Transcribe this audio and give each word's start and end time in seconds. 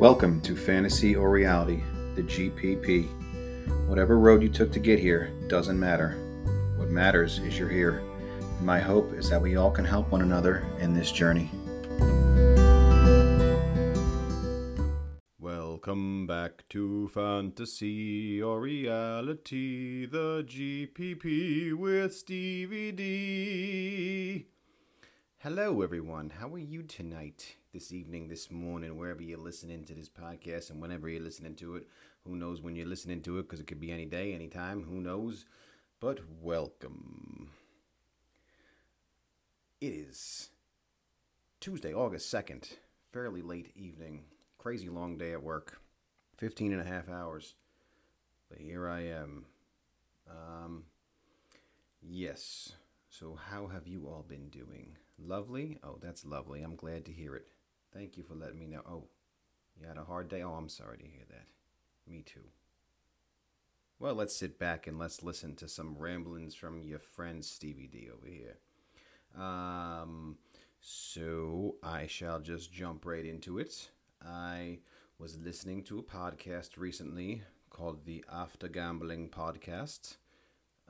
Welcome 0.00 0.40
to 0.40 0.56
Fantasy 0.56 1.14
or 1.14 1.30
Reality, 1.30 1.82
the 2.14 2.22
GPP. 2.22 3.06
Whatever 3.86 4.18
road 4.18 4.42
you 4.42 4.48
took 4.48 4.72
to 4.72 4.80
get 4.80 4.98
here 4.98 5.30
doesn't 5.46 5.78
matter. 5.78 6.12
What 6.78 6.88
matters 6.88 7.38
is 7.40 7.58
you're 7.58 7.68
here. 7.68 8.02
My 8.62 8.80
hope 8.80 9.12
is 9.12 9.28
that 9.28 9.42
we 9.42 9.56
all 9.56 9.70
can 9.70 9.84
help 9.84 10.10
one 10.10 10.22
another 10.22 10.66
in 10.78 10.94
this 10.94 11.12
journey. 11.12 11.50
Welcome 15.38 16.26
back 16.26 16.66
to 16.70 17.08
Fantasy 17.08 18.40
or 18.40 18.58
Reality, 18.58 20.06
the 20.06 20.42
GPP 20.48 21.74
with 21.74 22.14
Stevie 22.14 22.92
D. 22.92 24.46
Hello, 25.40 25.82
everyone. 25.82 26.30
How 26.40 26.48
are 26.54 26.58
you 26.58 26.84
tonight, 26.84 27.56
this 27.72 27.92
evening, 27.92 28.26
this 28.26 28.50
morning, 28.50 28.96
wherever 28.96 29.22
you're 29.22 29.38
listening 29.38 29.84
to 29.84 29.94
this 29.94 30.08
podcast, 30.08 30.70
and 30.70 30.80
whenever 30.80 31.08
you're 31.08 31.22
listening 31.22 31.54
to 31.56 31.76
it? 31.76 31.86
Who 32.24 32.34
knows 32.34 32.60
when 32.60 32.74
you're 32.74 32.86
listening 32.86 33.22
to 33.22 33.38
it? 33.38 33.42
Because 33.42 33.60
it 33.60 33.68
could 33.68 33.80
be 33.80 33.92
any 33.92 34.06
day, 34.06 34.34
any 34.34 34.48
time. 34.48 34.82
Who 34.82 35.00
knows? 35.00 35.46
But 36.00 36.20
welcome. 36.42 37.50
It 39.80 39.92
is 39.92 40.50
Tuesday, 41.60 41.94
August 41.94 42.32
2nd, 42.32 42.76
fairly 43.12 43.40
late 43.40 43.70
evening. 43.76 44.24
Crazy 44.58 44.88
long 44.88 45.16
day 45.16 45.32
at 45.32 45.42
work. 45.42 45.80
15 46.38 46.72
and 46.72 46.80
a 46.80 46.84
half 46.84 47.08
hours. 47.08 47.54
But 48.48 48.58
here 48.58 48.88
I 48.88 49.02
am. 49.02 49.44
Um, 50.28 50.84
yes. 52.02 52.72
So, 53.08 53.38
how 53.48 53.68
have 53.68 53.86
you 53.86 54.06
all 54.08 54.24
been 54.28 54.48
doing? 54.48 54.96
Lovely? 55.18 55.78
Oh, 55.84 55.98
that's 56.00 56.24
lovely. 56.24 56.62
I'm 56.62 56.76
glad 56.76 57.04
to 57.04 57.12
hear 57.12 57.36
it. 57.36 57.46
Thank 57.92 58.16
you 58.16 58.22
for 58.22 58.34
letting 58.34 58.58
me 58.58 58.66
know. 58.66 58.82
Oh, 58.86 59.04
you 59.80 59.86
had 59.86 59.98
a 59.98 60.04
hard 60.04 60.28
day? 60.28 60.42
Oh, 60.42 60.52
I'm 60.52 60.68
sorry 60.68 60.98
to 60.98 61.04
hear 61.04 61.24
that. 61.28 61.46
Me 62.06 62.22
too. 62.22 62.48
Well, 63.98 64.14
let's 64.14 64.36
sit 64.36 64.58
back 64.58 64.86
and 64.86 64.98
let's 64.98 65.22
listen 65.22 65.56
to 65.56 65.68
some 65.68 65.96
ramblings 65.98 66.54
from 66.54 66.82
your 66.82 66.98
friend 66.98 67.44
Stevie 67.44 67.86
D 67.86 68.08
over 68.10 68.26
here. 68.26 68.56
Um, 69.38 70.38
so 70.80 71.76
I 71.82 72.06
shall 72.06 72.40
just 72.40 72.72
jump 72.72 73.04
right 73.04 73.26
into 73.26 73.58
it. 73.58 73.90
I 74.24 74.78
was 75.18 75.38
listening 75.38 75.82
to 75.84 75.98
a 75.98 76.02
podcast 76.02 76.78
recently 76.78 77.42
called 77.68 78.06
the 78.06 78.24
After 78.32 78.68
Gambling 78.68 79.28
Podcast. 79.28 80.16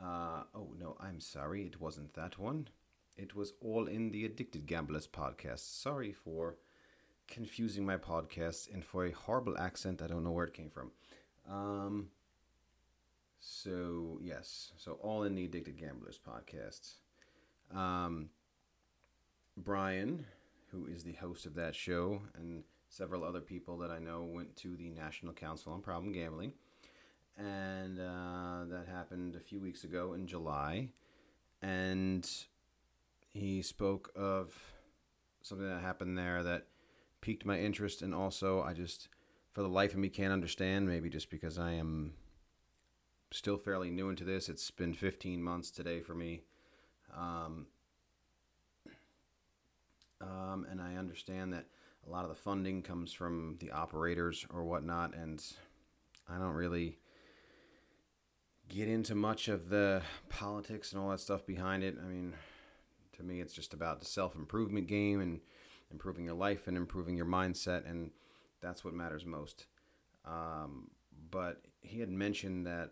Uh, 0.01 0.45
oh, 0.55 0.73
no, 0.79 0.97
I'm 1.01 1.21
sorry, 1.21 1.65
it 1.67 1.81
wasn't 1.81 2.15
that 2.15 2.39
one. 2.39 2.69
It 3.17 3.35
was 3.35 3.53
all 3.61 3.87
in 3.87 4.13
the 4.13 4.25
Addicted 4.25 4.67
Gamblers 4.67 5.07
podcast. 5.07 5.61
Sorry 5.83 6.13
for 6.13 6.57
confusing 7.31 7.87
my 7.87 7.97
podcast 7.97 8.73
and 8.73 8.85
for 8.85 9.07
a 9.07 9.13
horrible 9.13 9.57
accent. 9.57 10.03
I 10.03 10.07
don't 10.07 10.25
know 10.25 10.33
where 10.33 10.47
it 10.47 10.55
came 10.55 10.71
from. 10.71 10.91
Um, 11.49 12.09
so, 13.39 14.19
yes, 14.21 14.73
so 14.77 14.99
all 15.03 15.23
in 15.23 15.35
the 15.35 15.47
Addicted 15.47 15.79
Gamblers 15.79 16.19
podcast. 16.19 16.95
Um, 17.75 18.31
Brian, 19.57 20.27
who 20.71 20.87
is 20.87 21.05
the 21.05 21.15
host 21.15 21.47
of 21.47 21.55
that 21.55 21.75
show, 21.75 22.23
and 22.37 22.65
several 22.89 23.25
other 23.25 23.41
people 23.41 23.79
that 23.79 23.91
I 23.91 23.99
know 23.99 24.25
went 24.25 24.57
to 24.57 24.77
the 24.77 24.91
National 24.91 25.33
Council 25.33 25.73
on 25.73 25.81
Problem 25.81 26.13
Gambling. 26.13 26.53
And 27.39 27.99
uh, 27.99 28.65
that 28.69 28.87
happened 28.93 29.37
a 29.37 29.41
few 29.41 29.61
weeks 29.61 29.85
ago 29.85 30.13
in 30.13 30.27
July. 30.27 30.89
And 31.63 32.29
he 33.31 33.63
spoke 33.63 34.11
of 34.15 34.55
something 35.43 35.67
that 35.67 35.81
happened 35.81 36.19
there 36.19 36.43
that 36.43 36.67
piqued 37.21 37.45
my 37.45 37.59
interest. 37.59 38.03
And 38.03 38.15
also, 38.15 38.63
I 38.63 38.73
just, 38.73 39.09
for 39.53 39.63
the 39.63 39.69
life 39.69 39.93
of 39.93 39.99
me, 39.99 40.09
can't 40.09 40.33
understand. 40.33 40.89
Maybe 40.89 41.09
just 41.09 41.31
because 41.31 41.59
I 41.59 41.73
am 41.73 42.15
still 43.33 43.57
fairly 43.57 43.91
new 43.91 44.09
into 44.09 44.25
this. 44.25 44.49
It's 44.49 44.71
been 44.71 44.95
15 44.95 45.43
months 45.43 45.71
today 45.71 46.01
for 46.01 46.15
me. 46.15 46.43
Um, 47.17 47.67
um, 50.21 50.67
and 50.71 50.81
I 50.81 50.97
understand 50.97 51.53
that 51.53 51.67
a 52.07 52.11
lot 52.11 52.25
of 52.25 52.31
the 52.31 52.37
funding 52.37 52.83
comes 52.83 53.13
from 53.13 53.57
the 53.61 53.71
operators 53.71 54.47
or 54.53 54.65
whatnot, 54.65 55.15
and 55.15 55.43
I 56.29 56.39
don't 56.39 56.55
really 56.55 56.99
get 58.69 58.89
into 58.89 59.15
much 59.15 59.49
of 59.49 59.69
the 59.69 60.03
politics 60.29 60.93
and 60.93 61.01
all 61.01 61.11
that 61.11 61.21
stuff 61.21 61.47
behind 61.47 61.83
it. 61.83 61.97
I 62.03 62.07
mean, 62.07 62.35
to 63.17 63.23
me, 63.23 63.41
it's 63.41 63.55
just 63.55 63.75
about 63.75 64.01
the 64.01 64.07
self 64.07 64.35
improvement 64.35 64.87
game 64.87 65.21
and 65.21 65.41
improving 65.91 66.25
your 66.25 66.35
life 66.35 66.67
and 66.67 66.77
improving 66.77 67.17
your 67.17 67.27
mindset, 67.27 67.89
and 67.89 68.11
that's 68.61 68.85
what 68.85 68.95
matters 68.95 69.25
most. 69.25 69.67
Um, 70.25 70.91
but 71.31 71.63
he 71.83 72.01
had 72.01 72.11
mentioned 72.11 72.67
that 72.67 72.91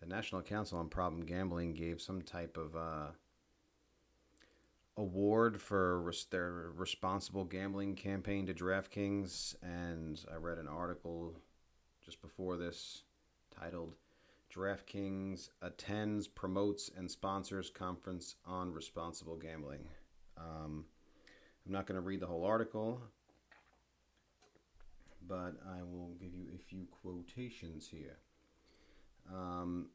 the 0.00 0.06
National 0.06 0.42
Council 0.42 0.78
on 0.78 0.88
Problem 0.88 1.24
Gambling 1.24 1.74
gave 1.74 2.00
some 2.00 2.22
type 2.22 2.56
of 2.56 2.76
uh, 2.76 3.12
award 4.96 5.60
for 5.60 6.00
res- 6.00 6.26
their 6.26 6.70
responsible 6.76 7.44
gambling 7.44 7.94
campaign 7.94 8.46
to 8.46 8.54
DraftKings, 8.54 9.54
and 9.62 10.22
I 10.32 10.36
read 10.36 10.58
an 10.58 10.68
article 10.68 11.34
just 12.04 12.20
before 12.20 12.56
this 12.56 13.02
titled 13.58 13.94
DraftKings 14.54 15.50
attends, 15.60 16.28
promotes, 16.28 16.90
and 16.96 17.10
sponsors 17.10 17.70
conference 17.70 18.36
on 18.44 18.72
responsible 18.72 19.36
gambling. 19.36 19.86
Um, 20.38 20.84
I'm 21.66 21.72
not 21.72 21.86
going 21.86 21.96
to 21.96 22.06
read 22.06 22.20
the 22.20 22.26
whole 22.26 22.44
article, 22.44 23.00
but 25.26 25.54
I 25.68 25.82
will 25.82 26.12
give 26.20 26.32
you 26.32 26.46
a 26.54 26.58
few 26.58 26.86
quotations 27.02 27.88
here. 27.88 28.18
Um, 29.34 29.88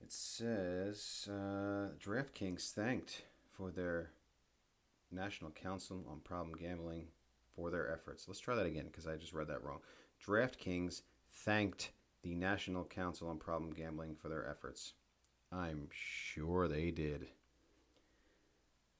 it 0.00 0.12
says 0.12 1.28
uh, 1.30 1.90
DraftKings 2.04 2.72
thanked 2.72 3.22
for 3.56 3.70
their 3.70 4.10
National 5.12 5.52
Council 5.52 6.04
on 6.10 6.20
Problem 6.20 6.56
Gambling 6.56 7.06
for 7.54 7.70
their 7.70 7.92
efforts. 7.92 8.26
Let's 8.26 8.40
try 8.40 8.56
that 8.56 8.66
again 8.66 8.86
because 8.86 9.06
I 9.06 9.16
just 9.16 9.32
read 9.32 9.48
that 9.48 9.62
wrong. 9.62 9.78
DraftKings 10.26 11.02
thanked 11.32 11.92
the 12.22 12.34
National 12.34 12.84
Council 12.84 13.28
on 13.28 13.38
Problem 13.38 13.72
Gambling 13.72 14.16
for 14.16 14.28
their 14.28 14.48
efforts. 14.48 14.94
I'm 15.52 15.88
sure 15.92 16.66
they 16.66 16.90
did. 16.90 17.28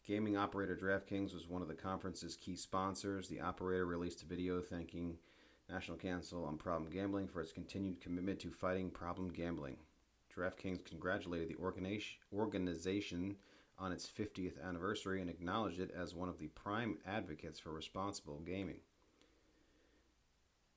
Gaming 0.09 0.39
operator 0.39 0.75
DraftKings 0.75 1.35
was 1.35 1.49
one 1.49 1.61
of 1.61 1.69
the 1.69 1.75
conference's 1.75 2.35
key 2.35 2.57
sponsors. 2.57 3.29
The 3.29 3.43
operator 3.43 3.85
released 3.85 4.23
a 4.23 4.27
video 4.27 4.63
thanking 4.63 5.19
National 5.69 5.99
Council 5.99 6.47
on 6.47 6.57
Problem 6.57 6.91
Gambling 6.91 7.29
for 7.29 7.43
its 7.43 7.53
continued 7.53 8.01
commitment 8.01 8.41
to 8.41 8.51
fighting 8.51 8.89
problem 8.89 9.29
gambling. 9.29 9.77
DraftKings 10.35 10.83
congratulated 10.83 11.51
the 11.51 11.59
organization 12.33 13.37
on 13.79 13.93
its 13.93 14.09
50th 14.09 14.55
anniversary 14.67 15.21
and 15.21 15.29
acknowledged 15.29 15.79
it 15.79 15.91
as 15.95 16.15
one 16.15 16.31
of 16.31 16.39
the 16.39 16.49
prime 16.49 16.97
advocates 17.07 17.61
for 17.61 17.71
responsible 17.71 18.41
gaming. 18.47 18.81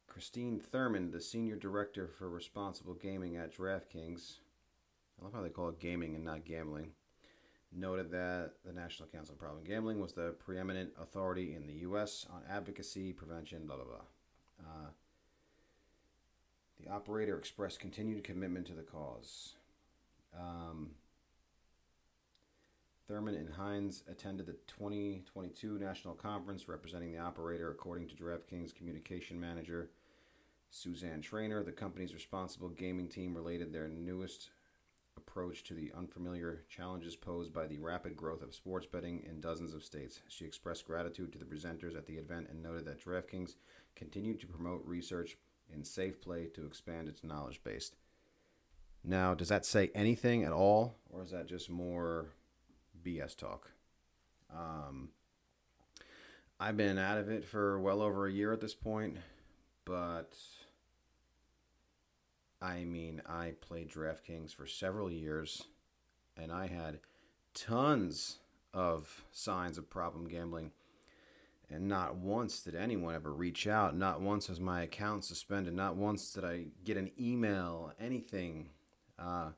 Christine 0.07 0.59
Thurman, 0.59 1.09
the 1.09 1.21
senior 1.21 1.55
director 1.55 2.05
for 2.05 2.29
responsible 2.29 2.95
gaming 2.95 3.37
at 3.37 3.55
DraftKings, 3.55 4.39
I 5.17 5.23
love 5.23 5.33
how 5.33 5.41
they 5.41 5.47
call 5.47 5.69
it 5.69 5.79
gaming 5.79 6.15
and 6.15 6.25
not 6.25 6.43
gambling, 6.43 6.91
noted 7.73 8.11
that 8.11 8.53
the 8.65 8.73
National 8.73 9.07
Council 9.09 9.33
on 9.33 9.39
Problem 9.39 9.63
Gambling 9.63 9.99
was 9.99 10.13
the 10.13 10.31
preeminent 10.39 10.91
authority 10.99 11.55
in 11.55 11.67
the 11.67 11.73
U.S. 11.81 12.25
on 12.29 12.41
advocacy, 12.49 13.13
prevention, 13.13 13.65
blah, 13.65 13.77
blah, 13.77 13.85
blah. 13.85 14.65
Uh, 14.65 14.89
the 16.79 16.91
operator 16.91 17.37
expressed 17.37 17.79
continued 17.79 18.23
commitment 18.23 18.67
to 18.67 18.73
the 18.73 18.81
cause. 18.81 19.53
Um, 20.37 20.91
Thurman 23.07 23.35
and 23.35 23.53
Hines 23.53 24.03
attended 24.09 24.45
the 24.45 24.55
2022 24.67 25.77
National 25.79 26.13
Conference 26.13 26.67
representing 26.67 27.11
the 27.11 27.19
operator, 27.19 27.69
according 27.69 28.07
to 28.07 28.15
DraftKings 28.15 28.73
communication 28.73 29.39
manager 29.39 29.89
Suzanne 30.69 31.21
Trainer. 31.21 31.63
The 31.63 31.73
company's 31.73 32.13
responsible 32.13 32.69
gaming 32.69 33.09
team 33.09 33.35
related 33.35 33.73
their 33.73 33.89
newest 33.89 34.49
approach 35.21 35.63
to 35.63 35.73
the 35.73 35.91
unfamiliar 35.95 36.63
challenges 36.69 37.15
posed 37.15 37.53
by 37.53 37.67
the 37.67 37.77
rapid 37.77 38.15
growth 38.15 38.41
of 38.41 38.55
sports 38.55 38.85
betting 38.85 39.23
in 39.29 39.39
dozens 39.39 39.73
of 39.73 39.83
states. 39.83 40.21
She 40.27 40.45
expressed 40.45 40.85
gratitude 40.85 41.31
to 41.33 41.39
the 41.39 41.45
presenters 41.45 41.95
at 41.95 42.05
the 42.05 42.15
event 42.15 42.47
and 42.49 42.61
noted 42.61 42.85
that 42.85 43.03
DraftKings 43.03 43.55
continued 43.95 44.39
to 44.41 44.47
promote 44.47 44.83
research 44.85 45.37
in 45.73 45.83
safe 45.83 46.19
play 46.21 46.47
to 46.47 46.65
expand 46.65 47.07
its 47.07 47.23
knowledge 47.23 47.63
base. 47.63 47.91
Now, 49.03 49.33
does 49.33 49.49
that 49.49 49.65
say 49.65 49.89
anything 49.95 50.43
at 50.43 50.51
all, 50.51 50.95
or 51.09 51.23
is 51.23 51.31
that 51.31 51.47
just 51.47 51.69
more 51.69 52.27
BS 53.03 53.35
talk? 53.35 53.71
Um, 54.53 55.09
I've 56.59 56.77
been 56.77 56.97
out 56.97 57.17
of 57.17 57.29
it 57.29 57.45
for 57.45 57.79
well 57.79 58.01
over 58.01 58.27
a 58.27 58.31
year 58.31 58.53
at 58.53 58.61
this 58.61 58.75
point, 58.75 59.17
but 59.85 60.35
I 62.61 62.83
mean, 62.83 63.21
I 63.27 63.53
played 63.59 63.89
DraftKings 63.89 64.53
for 64.53 64.67
several 64.67 65.09
years, 65.09 65.63
and 66.37 66.51
I 66.51 66.67
had 66.67 66.99
tons 67.53 68.37
of 68.73 69.23
signs 69.31 69.77
of 69.77 69.89
problem 69.89 70.27
gambling. 70.27 70.71
And 71.69 71.87
not 71.87 72.15
once 72.15 72.61
did 72.61 72.75
anyone 72.75 73.15
ever 73.15 73.33
reach 73.33 73.65
out. 73.65 73.95
Not 73.95 74.21
once 74.21 74.49
was 74.49 74.59
my 74.59 74.81
account 74.81 75.23
suspended. 75.23 75.73
Not 75.73 75.95
once 75.95 76.33
did 76.33 76.43
I 76.43 76.65
get 76.83 76.97
an 76.97 77.11
email, 77.19 77.93
anything. 77.99 78.69
Uh, 79.17 79.51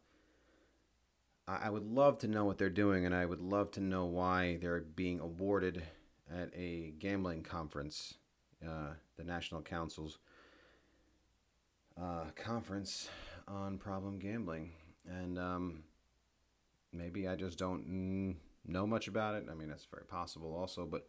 I 1.48 1.70
would 1.70 1.84
love 1.84 2.20
to 2.20 2.28
know 2.28 2.46
what 2.46 2.58
they're 2.58 2.70
doing, 2.70 3.06
and 3.06 3.14
I 3.14 3.26
would 3.26 3.42
love 3.42 3.72
to 3.72 3.82
know 3.82 4.06
why 4.06 4.58
they're 4.62 4.80
being 4.80 5.20
awarded 5.20 5.84
at 6.32 6.52
a 6.56 6.94
gambling 7.00 7.44
conference, 7.44 8.14
uh, 8.66 8.92
the 9.18 9.26
National 9.26 9.62
Council's 9.62 10.20
uh, 12.02 12.26
conference 12.36 13.10
on 13.48 13.78
problem 13.78 14.20
gambling. 14.20 14.72
And 15.08 15.38
um, 15.38 15.84
maybe 16.92 17.28
I 17.28 17.36
just 17.36 17.58
don't 17.58 18.38
know 18.66 18.88
much 18.88 19.08
about 19.08 19.36
it. 19.36 19.46
I 19.52 19.54
mean, 19.54 19.70
that's 19.70 19.86
very 19.86 20.06
possible 20.06 20.56
also, 20.56 20.86
but 20.86 21.08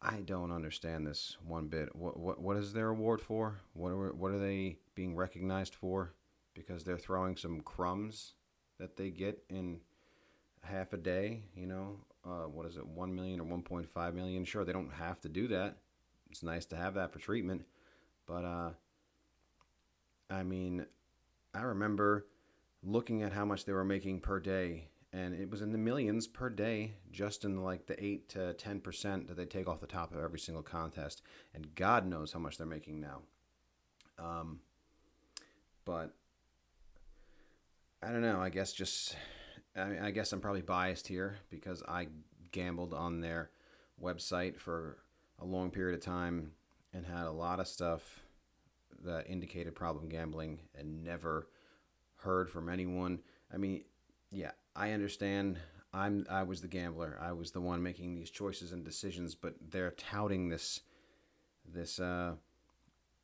I 0.00 0.20
don't 0.20 0.52
understand 0.52 1.06
this 1.06 1.36
one 1.44 1.68
bit. 1.68 1.94
What, 1.96 2.18
what, 2.18 2.40
what 2.40 2.56
is 2.56 2.72
their 2.72 2.90
award 2.90 3.20
for? 3.20 3.60
What 3.72 3.90
are, 3.90 4.12
what 4.12 4.30
are 4.30 4.38
they 4.38 4.78
being 4.94 5.16
recognized 5.16 5.74
for? 5.74 6.14
Because 6.54 6.84
they're 6.84 6.98
throwing 6.98 7.36
some 7.36 7.60
crumbs 7.60 8.34
that 8.78 8.96
they 8.96 9.10
get 9.10 9.42
in 9.48 9.80
half 10.62 10.92
a 10.92 10.96
day, 10.96 11.42
you 11.54 11.66
know, 11.66 11.96
uh, 12.24 12.48
what 12.48 12.66
is 12.66 12.76
it, 12.76 12.86
1 12.86 13.14
million 13.14 13.40
or 13.40 13.44
1.5 13.44 14.14
million? 14.14 14.44
Sure, 14.44 14.64
they 14.64 14.72
don't 14.72 14.92
have 14.92 15.20
to 15.20 15.28
do 15.28 15.48
that. 15.48 15.76
It's 16.30 16.42
nice 16.42 16.66
to 16.66 16.76
have 16.76 16.94
that 16.94 17.12
for 17.12 17.18
treatment. 17.18 17.64
But, 18.26 18.44
uh, 18.44 18.70
I 20.30 20.42
mean, 20.42 20.86
I 21.54 21.62
remember 21.62 22.26
looking 22.82 23.22
at 23.22 23.32
how 23.32 23.44
much 23.44 23.64
they 23.64 23.72
were 23.72 23.84
making 23.84 24.20
per 24.20 24.40
day, 24.40 24.88
and 25.12 25.34
it 25.34 25.50
was 25.50 25.62
in 25.62 25.72
the 25.72 25.78
millions 25.78 26.26
per 26.26 26.50
day, 26.50 26.94
just 27.10 27.44
in 27.44 27.62
like 27.62 27.86
the 27.86 28.02
8 28.02 28.28
to 28.30 28.54
10% 28.54 29.28
that 29.28 29.36
they 29.36 29.44
take 29.44 29.68
off 29.68 29.80
the 29.80 29.86
top 29.86 30.12
of 30.12 30.22
every 30.22 30.38
single 30.38 30.62
contest. 30.62 31.22
And 31.54 31.74
God 31.74 32.06
knows 32.06 32.32
how 32.32 32.38
much 32.38 32.58
they're 32.58 32.66
making 32.66 33.00
now. 33.00 33.22
Um, 34.18 34.60
but 35.84 36.14
I 38.02 38.10
don't 38.10 38.22
know. 38.22 38.40
I 38.40 38.50
guess 38.50 38.72
just, 38.72 39.16
I, 39.74 39.84
mean, 39.84 40.02
I 40.02 40.10
guess 40.10 40.32
I'm 40.32 40.40
probably 40.40 40.62
biased 40.62 41.08
here 41.08 41.38
because 41.50 41.82
I 41.86 42.08
gambled 42.52 42.92
on 42.92 43.20
their 43.20 43.50
website 44.02 44.58
for 44.58 44.98
a 45.38 45.44
long 45.44 45.70
period 45.70 45.98
of 45.98 46.04
time 46.04 46.52
and 46.92 47.06
had 47.06 47.26
a 47.26 47.30
lot 47.30 47.60
of 47.60 47.68
stuff 47.68 48.22
that 49.04 49.28
indicated 49.28 49.74
problem 49.74 50.08
gambling 50.08 50.60
and 50.74 51.04
never 51.04 51.48
heard 52.16 52.50
from 52.50 52.68
anyone. 52.68 53.20
I 53.52 53.56
mean, 53.56 53.84
yeah, 54.30 54.52
I 54.74 54.92
understand. 54.92 55.58
I'm 55.92 56.26
I 56.28 56.42
was 56.42 56.60
the 56.60 56.68
gambler. 56.68 57.18
I 57.20 57.32
was 57.32 57.52
the 57.52 57.60
one 57.60 57.82
making 57.82 58.14
these 58.14 58.30
choices 58.30 58.72
and 58.72 58.84
decisions, 58.84 59.34
but 59.34 59.54
they're 59.70 59.92
touting 59.92 60.48
this 60.48 60.80
this 61.64 61.98
uh, 61.98 62.34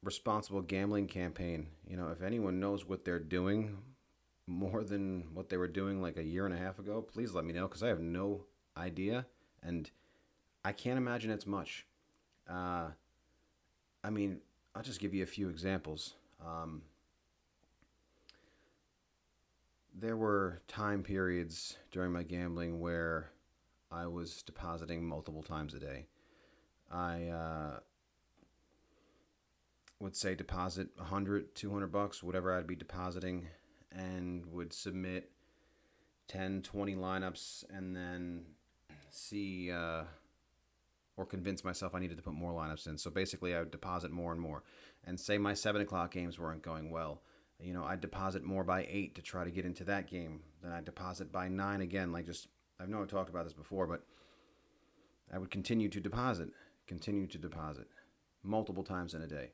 responsible 0.02 0.62
gambling 0.62 1.06
campaign. 1.06 1.69
You 1.86 1.96
know, 1.96 2.08
if 2.08 2.22
anyone 2.22 2.60
knows 2.60 2.86
what 2.86 3.04
they're 3.04 3.19
doing 3.19 3.78
more 4.46 4.82
than 4.82 5.28
what 5.34 5.48
they 5.48 5.56
were 5.56 5.69
doing 5.69 6.02
like 6.02 6.16
a 6.16 6.24
year 6.24 6.46
and 6.46 6.54
a 6.54 6.58
half 6.58 6.78
ago, 6.78 7.02
please 7.02 7.32
let 7.32 7.44
me 7.44 7.52
know 7.52 7.69
because 7.69 7.82
I 7.82 7.88
have 7.88 8.00
no 8.00 8.44
idea 8.76 9.26
and 9.62 9.90
I 10.64 10.72
can't 10.72 10.98
imagine 10.98 11.30
it's 11.30 11.46
much. 11.46 11.86
Uh, 12.48 12.88
I 14.02 14.10
mean, 14.10 14.40
I'll 14.74 14.82
just 14.82 15.00
give 15.00 15.14
you 15.14 15.22
a 15.22 15.26
few 15.26 15.48
examples. 15.48 16.14
Um, 16.44 16.82
there 19.94 20.16
were 20.16 20.62
time 20.66 21.02
periods 21.02 21.78
during 21.90 22.12
my 22.12 22.22
gambling 22.22 22.80
where 22.80 23.30
I 23.90 24.06
was 24.06 24.42
depositing 24.42 25.04
multiple 25.04 25.42
times 25.42 25.74
a 25.74 25.78
day. 25.78 26.06
I 26.90 27.26
uh, 27.26 27.80
would 30.00 30.16
say 30.16 30.34
deposit 30.34 30.88
100, 30.96 31.54
200 31.54 31.86
bucks, 31.92 32.22
whatever 32.22 32.56
I'd 32.56 32.66
be 32.66 32.74
depositing 32.74 33.48
and 33.90 34.46
would 34.46 34.72
submit 34.72 35.30
10, 36.28 36.62
20 36.62 36.94
lineups 36.96 37.64
and 37.70 37.94
then 37.94 38.46
see 39.10 39.70
uh, 39.70 40.04
or 41.17 41.26
convince 41.26 41.64
myself 41.64 41.94
I 41.94 42.00
needed 42.00 42.17
to 42.17 42.23
put 42.23 42.35
more 42.35 42.53
lineups 42.53 42.87
in. 42.87 42.99
So 42.99 43.11
basically, 43.11 43.55
I 43.55 43.61
would 43.61 43.70
deposit 43.70 44.11
more 44.11 44.32
and 44.32 44.41
more. 44.41 44.62
And 45.05 45.19
say 45.19 45.38
my 45.38 45.55
7 45.55 45.81
o'clock 45.82 46.12
games 46.12 46.38
weren't 46.38 46.62
going 46.62 46.91
well. 46.91 47.23
You 47.61 47.73
know, 47.73 47.85
I'd 47.85 48.00
deposit 48.00 48.44
more 48.44 48.64
by 48.64 48.87
8 48.88 49.14
to 49.14 49.23
try 49.23 49.44
to 49.44 49.50
get 49.50 49.64
into 49.64 49.85
that 49.85 50.09
game. 50.09 50.41
Then 50.62 50.73
I'd 50.73 50.85
deposit 50.85 51.31
by 51.31 51.49
9 51.49 51.81
again. 51.81 52.12
Like 52.12 52.26
just, 52.26 52.49
I 52.81 52.87
know 52.87 53.03
I 53.03 53.06
talked 53.06 53.31
about 53.31 53.44
this 53.44 53.53
before, 53.53 53.87
but 53.87 54.05
I 55.32 55.38
would 55.38 55.50
continue 55.50 55.88
to 55.88 56.00
deposit, 56.00 56.50
continue 56.87 57.26
to 57.26 57.38
deposit 57.38 57.87
multiple 58.43 58.82
times 58.82 59.15
in 59.15 59.23
a 59.23 59.26
day. 59.26 59.53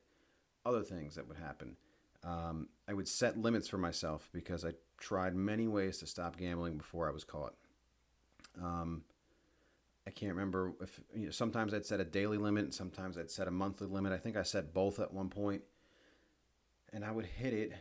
Other 0.65 0.83
things 0.83 1.15
that 1.15 1.27
would 1.27 1.37
happen 1.37 1.77
um, 2.23 2.69
I 2.87 2.93
would 2.93 3.07
set 3.07 3.37
limits 3.37 3.67
for 3.67 3.77
myself 3.77 4.29
because 4.33 4.65
I 4.65 4.73
tried 4.97 5.35
many 5.35 5.67
ways 5.67 5.99
to 5.99 6.07
stop 6.07 6.37
gambling 6.37 6.77
before 6.77 7.07
I 7.07 7.11
was 7.11 7.23
caught. 7.23 7.55
Um, 8.61 9.03
I 10.07 10.11
can't 10.11 10.33
remember 10.33 10.73
if 10.81 10.99
you 11.15 11.25
know, 11.25 11.31
sometimes 11.31 11.73
I'd 11.73 11.85
set 11.85 11.99
a 11.99 12.05
daily 12.05 12.37
limit, 12.37 12.63
and 12.65 12.73
sometimes 12.73 13.17
I'd 13.17 13.31
set 13.31 13.47
a 13.47 13.51
monthly 13.51 13.87
limit. 13.87 14.11
I 14.11 14.17
think 14.17 14.35
I 14.35 14.43
set 14.43 14.73
both 14.73 14.99
at 14.99 15.13
one 15.13 15.29
point, 15.29 15.63
and 16.91 17.05
I 17.05 17.11
would 17.11 17.25
hit 17.25 17.53
it 17.53 17.73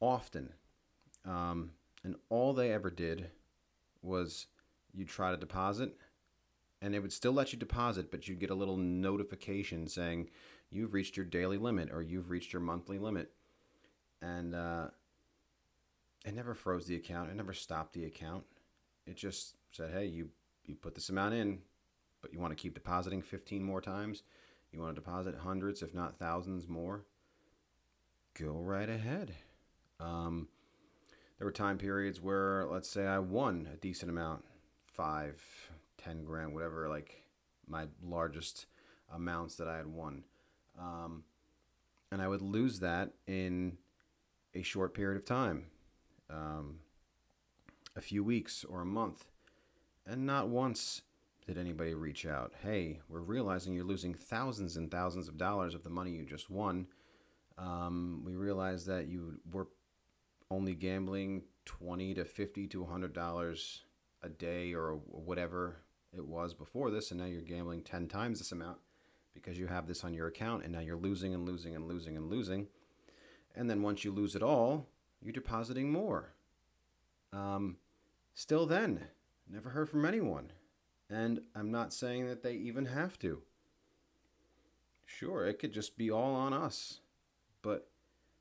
often. 0.00 0.54
Um, 1.24 1.72
and 2.04 2.16
all 2.28 2.52
they 2.52 2.72
ever 2.72 2.90
did 2.90 3.30
was 4.00 4.46
you 4.94 5.04
try 5.04 5.30
to 5.30 5.36
deposit, 5.36 5.96
and 6.80 6.94
it 6.94 7.00
would 7.00 7.12
still 7.12 7.32
let 7.32 7.52
you 7.52 7.58
deposit, 7.58 8.10
but 8.10 8.28
you'd 8.28 8.40
get 8.40 8.50
a 8.50 8.54
little 8.54 8.76
notification 8.76 9.88
saying 9.88 10.30
you've 10.70 10.94
reached 10.94 11.16
your 11.16 11.26
daily 11.26 11.58
limit 11.58 11.90
or 11.92 12.00
you've 12.00 12.30
reached 12.30 12.52
your 12.52 12.62
monthly 12.62 12.98
limit 12.98 13.32
and 14.22 14.54
uh, 14.54 14.88
it 16.24 16.34
never 16.34 16.54
froze 16.54 16.86
the 16.86 16.96
account. 16.96 17.30
It 17.30 17.36
never 17.36 17.52
stopped 17.52 17.92
the 17.92 18.04
account. 18.04 18.44
It 19.06 19.16
just 19.16 19.54
said, 19.70 19.92
"Hey, 19.92 20.06
you 20.06 20.30
you 20.66 20.74
put 20.74 20.94
this 20.94 21.08
amount 21.08 21.34
in, 21.34 21.60
but 22.22 22.32
you 22.32 22.38
want 22.38 22.56
to 22.56 22.60
keep 22.60 22.74
depositing 22.74 23.22
15 23.22 23.62
more 23.62 23.80
times. 23.80 24.22
You 24.72 24.80
want 24.80 24.94
to 24.94 25.00
deposit 25.00 25.36
hundreds, 25.42 25.82
if 25.82 25.94
not 25.94 26.18
thousands 26.18 26.68
more. 26.68 27.04
Go 28.38 28.52
right 28.52 28.88
ahead." 28.88 29.34
Um, 29.98 30.48
there 31.38 31.46
were 31.46 31.52
time 31.52 31.78
periods 31.78 32.20
where, 32.20 32.66
let's 32.66 32.88
say, 32.88 33.06
I 33.06 33.18
won 33.18 33.68
a 33.72 33.76
decent 33.76 34.10
amount, 34.10 34.44
five, 34.86 35.42
ten 35.98 36.24
grand, 36.24 36.54
whatever, 36.54 36.88
like 36.88 37.24
my 37.66 37.86
largest 38.02 38.66
amounts 39.12 39.56
that 39.56 39.68
I 39.68 39.76
had 39.76 39.86
won. 39.86 40.24
Um, 40.78 41.24
and 42.10 42.22
I 42.22 42.28
would 42.28 42.42
lose 42.42 42.80
that 42.80 43.12
in 43.26 43.78
a 44.54 44.62
short 44.62 44.94
period 44.94 45.16
of 45.16 45.24
time, 45.24 45.66
um, 46.30 46.80
a 47.94 48.00
few 48.00 48.24
weeks 48.24 48.64
or 48.64 48.80
a 48.80 48.86
month. 48.86 49.26
And 50.06 50.26
not 50.26 50.48
once 50.48 51.02
did 51.46 51.58
anybody 51.58 51.94
reach 51.94 52.26
out. 52.26 52.52
Hey, 52.62 53.00
we're 53.08 53.20
realizing 53.20 53.74
you're 53.74 53.84
losing 53.84 54.14
thousands 54.14 54.76
and 54.76 54.90
thousands 54.90 55.28
of 55.28 55.36
dollars 55.36 55.74
of 55.74 55.82
the 55.82 55.90
money 55.90 56.12
you 56.12 56.24
just 56.24 56.50
won. 56.50 56.86
Um, 57.58 58.22
we 58.24 58.34
realize 58.34 58.86
that 58.86 59.06
you 59.06 59.40
were 59.50 59.68
only 60.50 60.74
gambling 60.74 61.42
20 61.64 62.14
to 62.14 62.24
50 62.24 62.66
to 62.68 62.82
100 62.82 63.12
dollars 63.12 63.82
a 64.22 64.28
day 64.28 64.72
or 64.72 65.00
whatever 65.06 65.78
it 66.12 66.24
was 66.24 66.54
before 66.54 66.90
this 66.90 67.10
and 67.10 67.20
now 67.20 67.26
you're 67.26 67.42
gambling 67.42 67.82
10 67.82 68.06
times 68.06 68.38
this 68.38 68.52
amount 68.52 68.78
because 69.34 69.58
you 69.58 69.66
have 69.66 69.86
this 69.86 70.04
on 70.04 70.14
your 70.14 70.28
account 70.28 70.62
and 70.62 70.72
now 70.72 70.80
you're 70.80 70.96
losing 70.96 71.34
and 71.34 71.44
losing 71.44 71.74
and 71.74 71.88
losing 71.88 72.16
and 72.16 72.30
losing 72.30 72.68
and 73.56 73.70
then 73.70 73.82
once 73.82 74.04
you 74.04 74.12
lose 74.12 74.36
it 74.36 74.42
all, 74.42 74.86
you're 75.22 75.32
depositing 75.32 75.90
more. 75.90 76.34
Um, 77.32 77.78
still 78.34 78.66
then, 78.66 79.06
never 79.48 79.70
heard 79.70 79.88
from 79.88 80.04
anyone. 80.04 80.52
And 81.08 81.40
I'm 81.54 81.70
not 81.70 81.92
saying 81.92 82.26
that 82.26 82.42
they 82.42 82.54
even 82.54 82.86
have 82.86 83.18
to. 83.20 83.42
Sure, 85.04 85.46
it 85.46 85.58
could 85.58 85.72
just 85.72 85.96
be 85.96 86.10
all 86.10 86.34
on 86.34 86.52
us. 86.52 87.00
But 87.62 87.88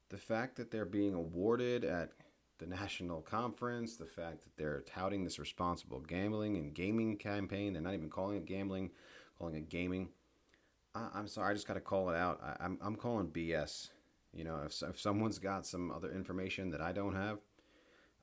the 0.09 0.17
fact 0.17 0.55
that 0.57 0.71
they're 0.71 0.85
being 0.85 1.13
awarded 1.13 1.85
at 1.85 2.11
the 2.57 2.65
national 2.65 3.21
conference, 3.21 3.97
the 3.97 4.05
fact 4.05 4.43
that 4.43 4.57
they're 4.57 4.81
touting 4.81 5.23
this 5.23 5.39
responsible 5.39 5.99
gambling 5.99 6.57
and 6.57 6.73
gaming 6.73 7.17
campaign, 7.17 7.73
they're 7.73 7.81
not 7.81 7.93
even 7.93 8.09
calling 8.09 8.37
it 8.37 8.45
gambling, 8.45 8.91
calling 9.37 9.55
it 9.55 9.69
gaming. 9.69 10.09
I, 10.95 11.19
am 11.19 11.27
sorry, 11.27 11.51
I 11.51 11.53
just 11.53 11.67
got 11.67 11.73
to 11.73 11.81
call 11.81 12.09
it 12.09 12.15
out. 12.15 12.39
I, 12.41 12.63
I'm, 12.63 12.77
I'm 12.81 12.95
calling 12.95 13.27
BS. 13.27 13.89
You 14.33 14.43
know, 14.43 14.61
if, 14.65 14.81
if 14.81 14.99
someone's 14.99 15.39
got 15.39 15.65
some 15.65 15.91
other 15.91 16.11
information 16.11 16.71
that 16.71 16.81
I 16.81 16.91
don't 16.91 17.15
have, 17.15 17.39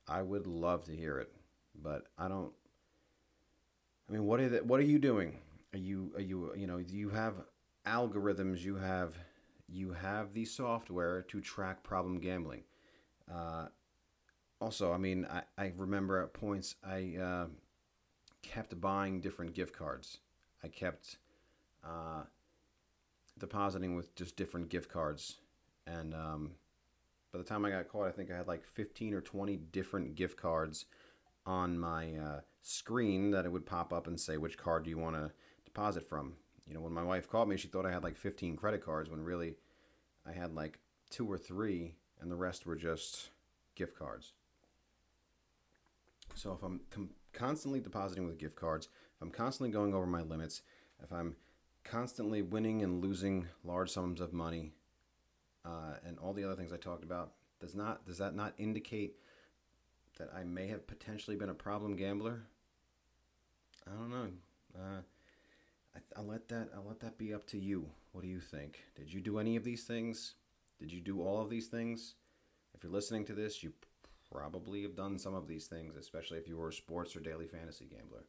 I 0.07 0.21
would 0.21 0.47
love 0.47 0.85
to 0.85 0.95
hear 0.95 1.19
it. 1.19 1.31
But 1.75 2.07
I 2.17 2.27
don't. 2.27 2.51
I 4.13 4.15
mean, 4.15 4.27
what 4.27 4.39
are 4.41 4.49
the, 4.49 4.57
what 4.59 4.79
are 4.79 4.83
you 4.83 4.99
doing? 4.99 5.39
Are 5.73 5.79
you 5.79 6.11
are 6.15 6.21
you 6.21 6.53
you 6.55 6.67
know 6.67 6.77
you 6.77 7.09
have 7.09 7.33
algorithms? 7.87 8.61
You 8.61 8.75
have 8.75 9.17
you 9.67 9.91
have 9.93 10.35
the 10.35 10.45
software 10.45 11.23
to 11.23 11.41
track 11.41 11.81
problem 11.81 12.19
gambling. 12.19 12.61
Uh, 13.33 13.69
also, 14.61 14.93
I 14.93 14.97
mean, 14.99 15.25
I, 15.25 15.41
I 15.57 15.71
remember 15.75 16.21
at 16.21 16.31
points 16.31 16.75
I 16.87 17.15
uh, 17.19 17.45
kept 18.43 18.79
buying 18.79 19.19
different 19.19 19.55
gift 19.55 19.75
cards. 19.75 20.19
I 20.63 20.67
kept 20.67 21.17
uh, 21.83 22.21
depositing 23.39 23.95
with 23.95 24.13
just 24.13 24.35
different 24.35 24.69
gift 24.69 24.91
cards. 24.91 25.37
And 25.87 26.13
um, 26.13 26.51
by 27.31 27.39
the 27.39 27.45
time 27.45 27.65
I 27.65 27.71
got 27.71 27.87
caught, 27.87 28.07
I 28.07 28.11
think 28.11 28.29
I 28.29 28.37
had 28.37 28.47
like 28.47 28.63
15 28.63 29.15
or 29.15 29.21
20 29.21 29.57
different 29.57 30.13
gift 30.13 30.37
cards 30.37 30.85
on 31.47 31.79
my 31.79 32.13
uh, 32.13 32.41
screen 32.63 33.31
that 33.31 33.45
it 33.45 33.51
would 33.51 33.65
pop 33.65 33.93
up 33.93 34.07
and 34.07 34.19
say, 34.19 34.37
which 34.37 34.57
card 34.57 34.83
do 34.83 34.89
you 34.89 34.97
want 34.97 35.15
to 35.15 35.31
deposit 35.65 36.07
from? 36.07 36.33
You 36.65 36.73
know, 36.73 36.81
when 36.81 36.93
my 36.93 37.03
wife 37.03 37.29
called 37.29 37.49
me, 37.49 37.57
she 37.57 37.67
thought 37.67 37.85
I 37.85 37.91
had 37.91 38.03
like 38.03 38.17
15 38.17 38.55
credit 38.55 38.83
cards 38.83 39.09
when 39.09 39.21
really 39.21 39.55
I 40.25 40.31
had 40.31 40.55
like 40.55 40.79
two 41.09 41.29
or 41.29 41.37
three, 41.37 41.95
and 42.21 42.31
the 42.31 42.35
rest 42.35 42.65
were 42.65 42.77
just 42.77 43.29
gift 43.75 43.97
cards. 43.99 44.31
So 46.35 46.53
if 46.53 46.63
I'm 46.63 46.79
com- 46.89 47.11
constantly 47.33 47.81
depositing 47.81 48.25
with 48.25 48.39
gift 48.39 48.55
cards, 48.55 48.87
if 49.15 49.21
I'm 49.21 49.29
constantly 49.29 49.71
going 49.71 49.93
over 49.93 50.07
my 50.07 50.21
limits, 50.21 50.61
if 51.03 51.11
I'm 51.11 51.35
constantly 51.83 52.41
winning 52.41 52.81
and 52.81 53.03
losing 53.03 53.47
large 53.63 53.89
sums 53.89 54.21
of 54.21 54.31
money, 54.31 54.71
uh, 55.65 55.95
and 56.05 56.17
all 56.17 56.33
the 56.33 56.45
other 56.45 56.55
things 56.55 56.71
I 56.73 56.77
talked 56.77 57.03
about, 57.03 57.33
does 57.59 57.75
not 57.75 58.05
does 58.05 58.17
that 58.17 58.35
not 58.35 58.53
indicate 58.57 59.15
that 60.17 60.29
I 60.35 60.43
may 60.43 60.67
have 60.67 60.87
potentially 60.87 61.35
been 61.35 61.49
a 61.49 61.53
problem 61.53 61.95
gambler? 61.95 62.43
I 63.87 63.95
don't 63.95 64.09
know. 64.09 64.27
Uh, 64.75 65.01
I, 65.95 66.21
will 66.21 66.27
let 66.27 66.47
that 66.49 66.69
I'll 66.75 66.85
let 66.87 66.99
that 67.01 67.17
be 67.17 67.33
up 67.33 67.45
to 67.47 67.59
you. 67.59 67.89
What 68.11 68.21
do 68.21 68.27
you 68.27 68.39
think? 68.39 68.83
Did 68.95 69.11
you 69.13 69.21
do 69.21 69.39
any 69.39 69.55
of 69.55 69.63
these 69.63 69.83
things? 69.83 70.35
Did 70.79 70.91
you 70.91 71.01
do 71.01 71.21
all 71.21 71.41
of 71.41 71.49
these 71.49 71.67
things? 71.67 72.15
If 72.73 72.83
you're 72.83 72.91
listening 72.91 73.25
to 73.25 73.33
this, 73.33 73.63
you 73.63 73.73
probably 74.31 74.81
have 74.81 74.95
done 74.95 75.19
some 75.19 75.35
of 75.35 75.47
these 75.47 75.67
things, 75.67 75.95
especially 75.95 76.37
if 76.37 76.47
you 76.47 76.57
were 76.57 76.69
a 76.69 76.73
sports 76.73 77.15
or 77.15 77.19
daily 77.19 77.47
fantasy 77.47 77.85
gambler. 77.85 78.25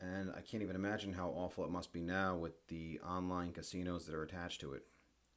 And 0.00 0.30
I 0.30 0.40
can't 0.40 0.62
even 0.62 0.76
imagine 0.76 1.12
how 1.12 1.28
awful 1.28 1.64
it 1.64 1.70
must 1.70 1.92
be 1.92 2.00
now 2.00 2.36
with 2.36 2.66
the 2.68 3.00
online 3.06 3.52
casinos 3.52 4.06
that 4.06 4.14
are 4.14 4.22
attached 4.22 4.60
to 4.62 4.72
it. 4.72 4.84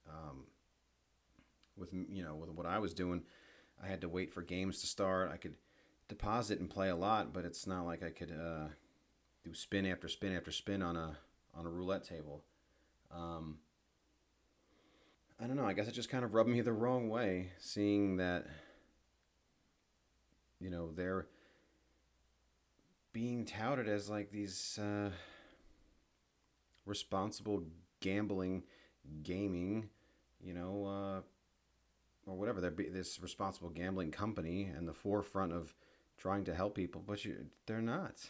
Um, 0.08 0.46
with 1.76 1.94
you 1.94 2.24
know, 2.24 2.36
with 2.36 2.50
what 2.50 2.66
I 2.66 2.80
was 2.80 2.94
doing, 2.94 3.24
I 3.84 3.88
had 3.88 4.02
to 4.02 4.10
wait 4.10 4.32
for 4.32 4.42
games 4.42 4.80
to 4.82 4.88
start. 4.88 5.32
I 5.32 5.38
could 5.38 5.56
deposit 6.08 6.60
and 6.60 6.70
play 6.70 6.90
a 6.90 6.96
lot, 6.96 7.34
but 7.34 7.46
it's 7.46 7.68
not 7.68 7.86
like 7.86 8.04
I 8.04 8.10
could 8.10 8.32
uh, 8.32 8.68
do 9.44 9.54
spin 9.54 9.86
after 9.86 10.08
spin 10.08 10.36
after 10.36 10.52
spin 10.52 10.82
on 10.82 10.96
a 10.96 11.18
on 11.56 11.66
a 11.66 11.70
roulette 11.70 12.04
table. 12.04 12.44
Um, 13.12 13.58
I 15.40 15.46
don't 15.46 15.58
know. 15.58 15.66
I 15.66 15.74
guess 15.74 15.88
it 15.88 15.94
just 15.94 16.10
kind 16.10 16.24
of 16.24 16.34
rubbed 16.34 16.50
me 16.50 16.62
the 16.62 16.74
wrong 16.74 17.10
way, 17.10 17.52
seeing 17.60 18.18
that 18.18 18.46
you 20.60 20.70
know 20.70 20.92
they're 20.92 21.28
being 23.12 23.46
touted 23.46 23.88
as 23.88 24.10
like 24.10 24.32
these 24.32 24.80
uh, 24.82 25.10
responsible 26.86 27.64
gambling, 28.00 28.64
gaming, 29.22 29.90
you 30.42 30.54
know, 30.54 30.86
uh, 30.86 31.22
or 32.30 32.36
whatever. 32.36 32.62
They're 32.62 32.72
this 32.72 33.22
responsible 33.22 33.70
gambling 33.70 34.12
company 34.12 34.64
and 34.76 34.88
the 34.88 34.94
forefront 34.94 35.54
of 35.54 35.76
trying 36.18 36.46
to 36.46 36.56
help 36.56 36.76
people, 36.76 37.04
but 37.06 37.24
you, 37.26 37.48
they're 37.66 37.82
not. 37.82 38.30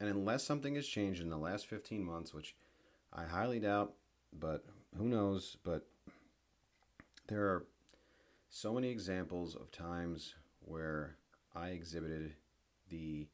And 0.00 0.08
unless 0.08 0.44
something 0.44 0.74
has 0.74 0.86
changed 0.86 1.22
in 1.22 1.30
the 1.30 1.38
last 1.38 1.66
15 1.66 2.04
months, 2.04 2.34
which 2.34 2.54
I 3.12 3.24
highly 3.24 3.60
doubt, 3.60 3.94
but 4.32 4.64
who 4.96 5.08
knows, 5.08 5.56
but 5.62 5.86
there 7.28 7.42
are 7.42 7.64
so 8.48 8.72
many 8.72 8.90
examples 8.90 9.54
of 9.54 9.70
times 9.70 10.34
where 10.60 11.16
I 11.54 11.68
exhibited 11.68 12.34
the 12.88 13.28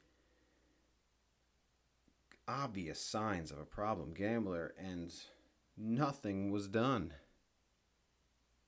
obvious 2.47 3.01
signs 3.01 3.51
of 3.51 3.59
a 3.59 3.65
problem 3.65 4.13
gambler 4.13 4.75
and 4.79 5.13
nothing 5.77 6.51
was 6.51 6.69
done. 6.69 7.13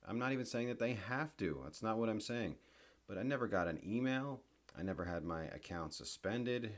I'm 0.07 0.19
not 0.19 0.31
even 0.31 0.45
saying 0.45 0.67
that 0.67 0.79
they 0.79 0.93
have 0.93 1.35
to. 1.37 1.61
That's 1.63 1.83
not 1.83 1.97
what 1.97 2.09
I'm 2.09 2.19
saying. 2.19 2.55
But 3.07 3.17
I 3.17 3.23
never 3.23 3.47
got 3.47 3.67
an 3.67 3.79
email. 3.85 4.41
I 4.77 4.81
never 4.81 5.05
had 5.05 5.23
my 5.23 5.43
account 5.45 5.93
suspended 5.93 6.71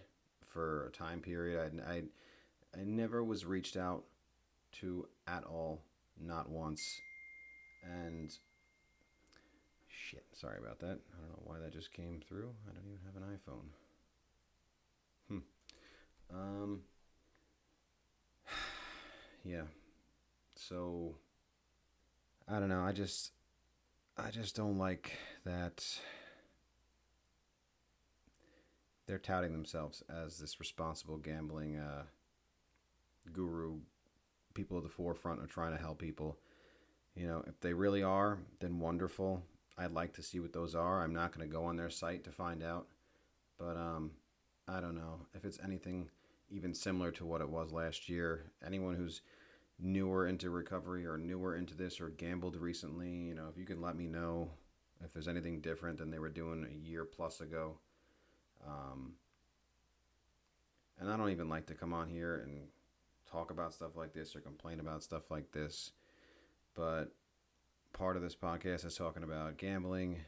for 0.55 0.87
a 0.87 0.91
time 0.91 1.19
period. 1.19 1.59
I, 1.85 1.91
I, 1.91 1.95
I 2.79 2.83
never 2.85 3.23
was 3.23 3.45
reached 3.45 3.75
out 3.75 4.05
to 4.79 5.07
at 5.27 5.43
all, 5.43 5.81
not 6.19 6.49
once. 6.49 7.01
And 7.83 8.31
Shit, 10.05 10.25
sorry 10.33 10.57
about 10.59 10.79
that. 10.79 10.99
I 11.13 11.19
don't 11.19 11.29
know 11.29 11.41
why 11.45 11.57
that 11.59 11.73
just 11.73 11.91
came 11.91 12.21
through. 12.27 12.49
I 12.69 12.73
don't 12.73 12.85
even 12.85 12.99
have 13.05 13.15
an 13.15 13.23
iPhone. 13.37 13.69
Hmm. 16.29 16.37
Um. 16.37 16.81
Yeah. 19.43 19.63
So. 20.55 21.15
I 22.47 22.59
don't 22.59 22.69
know. 22.69 22.83
I 22.83 22.91
just. 22.91 23.31
I 24.17 24.29
just 24.31 24.55
don't 24.55 24.77
like 24.77 25.11
that. 25.45 25.83
They're 29.07 29.17
touting 29.17 29.51
themselves 29.51 30.03
as 30.09 30.39
this 30.39 30.59
responsible 30.59 31.17
gambling 31.17 31.77
uh, 31.77 32.03
guru. 33.31 33.79
People 34.53 34.77
at 34.77 34.83
the 34.83 34.89
forefront 34.89 35.41
are 35.41 35.47
trying 35.47 35.75
to 35.75 35.81
help 35.81 35.99
people. 35.99 36.37
You 37.15 37.27
know, 37.27 37.43
if 37.47 37.59
they 37.59 37.73
really 37.73 38.03
are, 38.03 38.39
then 38.59 38.79
wonderful. 38.79 39.43
I'd 39.77 39.91
like 39.91 40.13
to 40.13 40.23
see 40.23 40.39
what 40.39 40.53
those 40.53 40.75
are. 40.75 41.01
I'm 41.01 41.13
not 41.13 41.35
going 41.35 41.47
to 41.47 41.53
go 41.53 41.65
on 41.65 41.75
their 41.75 41.89
site 41.89 42.23
to 42.23 42.31
find 42.31 42.63
out, 42.63 42.87
but 43.57 43.77
um, 43.77 44.11
I 44.67 44.79
don't 44.79 44.95
know 44.95 45.19
if 45.33 45.45
it's 45.45 45.59
anything 45.63 46.09
even 46.49 46.73
similar 46.73 47.11
to 47.11 47.25
what 47.25 47.41
it 47.41 47.49
was 47.49 47.71
last 47.71 48.07
year. 48.07 48.51
Anyone 48.65 48.95
who's 48.95 49.21
newer 49.79 50.27
into 50.27 50.49
recovery 50.49 51.05
or 51.05 51.17
newer 51.17 51.55
into 51.55 51.75
this 51.75 51.99
or 51.99 52.09
gambled 52.09 52.55
recently, 52.55 53.09
you 53.09 53.35
know, 53.35 53.47
if 53.51 53.57
you 53.57 53.65
can 53.65 53.81
let 53.81 53.95
me 53.95 54.07
know 54.07 54.49
if 55.03 55.11
there's 55.13 55.27
anything 55.27 55.59
different 55.59 55.97
than 55.97 56.09
they 56.09 56.19
were 56.19 56.29
doing 56.29 56.65
a 56.65 56.89
year 56.89 57.03
plus 57.03 57.41
ago. 57.41 57.77
Um, 58.67 59.13
and 60.99 61.11
I 61.11 61.17
don't 61.17 61.31
even 61.31 61.49
like 61.49 61.67
to 61.67 61.73
come 61.73 61.93
on 61.93 62.09
here 62.09 62.41
and 62.43 62.67
talk 63.29 63.51
about 63.51 63.73
stuff 63.73 63.95
like 63.95 64.13
this 64.13 64.35
or 64.35 64.41
complain 64.41 64.79
about 64.79 65.03
stuff 65.03 65.29
like 65.29 65.51
this, 65.51 65.91
but 66.73 67.13
part 67.93 68.15
of 68.15 68.21
this 68.21 68.35
podcast 68.35 68.85
is 68.85 68.95
talking 68.95 69.23
about 69.23 69.57
gambling 69.57 70.19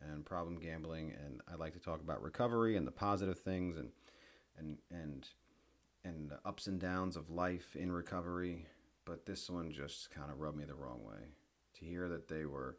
and 0.00 0.24
problem 0.24 0.58
gambling, 0.58 1.12
and 1.24 1.40
I 1.50 1.56
like 1.56 1.72
to 1.74 1.80
talk 1.80 2.00
about 2.00 2.22
recovery 2.22 2.76
and 2.76 2.86
the 2.86 2.92
positive 2.92 3.38
things 3.38 3.76
and 3.76 3.90
and 4.58 4.78
and 4.90 5.28
and 6.04 6.30
the 6.30 6.38
ups 6.44 6.66
and 6.66 6.78
downs 6.78 7.16
of 7.16 7.30
life 7.30 7.74
in 7.76 7.90
recovery. 7.90 8.66
But 9.06 9.26
this 9.26 9.50
one 9.50 9.72
just 9.72 10.10
kind 10.10 10.30
of 10.30 10.40
rubbed 10.40 10.56
me 10.56 10.64
the 10.64 10.74
wrong 10.74 11.04
way. 11.04 11.28
To 11.78 11.84
hear 11.84 12.08
that 12.08 12.28
they 12.28 12.44
were 12.44 12.76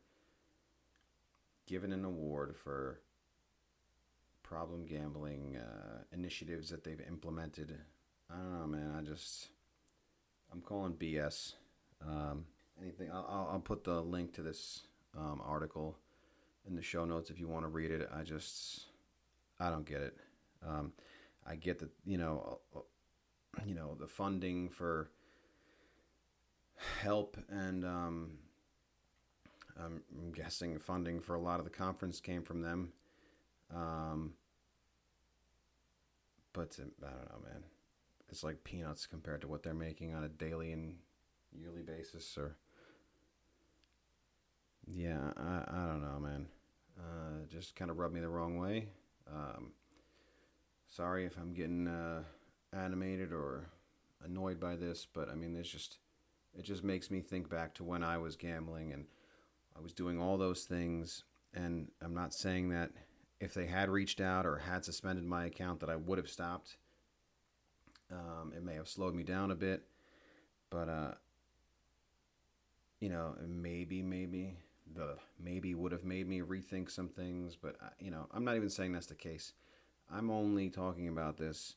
given 1.67 1.91
an 1.91 2.05
award 2.05 2.55
for 2.63 3.01
problem 4.47 4.85
gambling 4.85 5.57
uh, 5.57 6.03
initiatives 6.13 6.69
that 6.69 6.83
they've 6.83 7.01
implemented. 7.07 7.77
I 8.29 8.35
don't 8.35 8.59
know, 8.59 8.67
man. 8.67 8.95
I 8.97 9.01
just 9.01 9.49
I'm 10.51 10.61
calling 10.61 10.93
BS. 10.93 11.53
Um, 12.05 12.45
anything. 12.81 13.09
I'll, 13.11 13.49
I'll 13.51 13.59
put 13.59 13.83
the 13.83 14.01
link 14.01 14.33
to 14.33 14.41
this 14.41 14.83
um, 15.17 15.41
article 15.43 15.97
in 16.67 16.75
the 16.75 16.81
show 16.81 17.05
notes 17.05 17.29
if 17.29 17.39
you 17.39 17.47
want 17.47 17.63
to 17.65 17.69
read 17.69 17.91
it. 17.91 18.07
I 18.13 18.23
just, 18.23 18.85
I 19.59 19.69
don't 19.69 19.85
get 19.85 20.01
it. 20.01 20.17
Um, 20.65 20.93
I 21.47 21.55
get 21.55 21.79
that, 21.79 21.89
you 22.05 22.17
know, 22.17 22.59
uh, 22.75 22.79
you 23.65 23.75
know, 23.75 23.95
the 23.99 24.07
funding 24.07 24.69
for 24.69 25.09
help 27.01 27.37
and 27.49 27.85
um, 27.85 28.31
I'm 29.77 30.31
guessing 30.33 30.77
funding 30.79 31.19
for 31.19 31.35
a 31.35 31.41
lot 31.41 31.59
of 31.59 31.65
the 31.65 31.71
conference 31.71 32.19
came 32.19 32.43
from 32.43 32.61
them. 32.61 32.93
Um, 33.73 34.33
but 36.53 36.77
I 36.79 37.09
don't 37.09 37.29
know, 37.29 37.49
man. 37.49 37.63
It's 38.29 38.43
like 38.43 38.63
peanuts 38.63 39.05
compared 39.05 39.41
to 39.41 39.47
what 39.47 39.63
they're 39.63 39.73
making 39.73 40.13
on 40.13 40.23
a 40.23 40.29
daily 40.29 40.71
and 40.71 40.95
yearly 41.51 41.83
basis 41.83 42.37
or 42.37 42.57
yeah, 44.87 45.31
I, 45.37 45.63
I 45.67 45.87
don't 45.87 46.01
know, 46.01 46.19
man. 46.19 46.47
Uh, 46.97 47.45
just 47.49 47.75
kind 47.75 47.89
of 47.89 47.97
rubbed 47.97 48.13
me 48.13 48.21
the 48.21 48.29
wrong 48.29 48.57
way. 48.57 48.89
Um, 49.27 49.71
sorry 50.87 51.25
if 51.25 51.37
I'm 51.37 51.53
getting 51.53 51.87
uh, 51.87 52.23
animated 52.73 53.31
or 53.31 53.69
annoyed 54.23 54.59
by 54.59 54.75
this, 54.75 55.07
but 55.11 55.29
I 55.29 55.35
mean, 55.35 55.55
it's 55.55 55.69
just 55.69 55.97
it 56.57 56.63
just 56.63 56.83
makes 56.83 57.11
me 57.11 57.21
think 57.21 57.49
back 57.49 57.73
to 57.75 57.83
when 57.83 58.03
I 58.03 58.17
was 58.17 58.35
gambling 58.35 58.93
and 58.93 59.05
I 59.77 59.81
was 59.81 59.91
doing 59.91 60.21
all 60.21 60.37
those 60.37 60.63
things. 60.63 61.23
And 61.53 61.89
I'm 62.01 62.13
not 62.13 62.33
saying 62.33 62.69
that 62.69 62.91
if 63.39 63.53
they 63.53 63.65
had 63.65 63.89
reached 63.89 64.21
out 64.21 64.45
or 64.45 64.57
had 64.57 64.85
suspended 64.85 65.25
my 65.25 65.45
account 65.45 65.79
that 65.81 65.89
I 65.89 65.95
would 65.95 66.17
have 66.17 66.29
stopped. 66.29 66.77
Um, 68.11 68.53
it 68.55 68.63
may 68.63 68.75
have 68.75 68.87
slowed 68.87 69.15
me 69.15 69.23
down 69.23 69.51
a 69.51 69.55
bit, 69.55 69.83
but 70.69 70.89
uh, 70.89 71.11
you 72.99 73.09
know, 73.09 73.35
maybe, 73.47 74.01
maybe 74.01 74.57
the 74.93 75.17
maybe 75.39 75.73
would 75.73 75.91
have 75.91 76.03
made 76.03 76.27
me 76.27 76.41
rethink 76.41 76.89
some 76.91 77.09
things, 77.09 77.55
but 77.55 77.75
I, 77.81 77.89
you 77.99 78.11
know, 78.11 78.27
I'm 78.31 78.45
not 78.45 78.55
even 78.55 78.69
saying 78.69 78.93
that's 78.93 79.07
the 79.07 79.15
case. 79.15 79.53
I'm 80.11 80.29
only 80.29 80.69
talking 80.69 81.07
about 81.07 81.37
this 81.37 81.75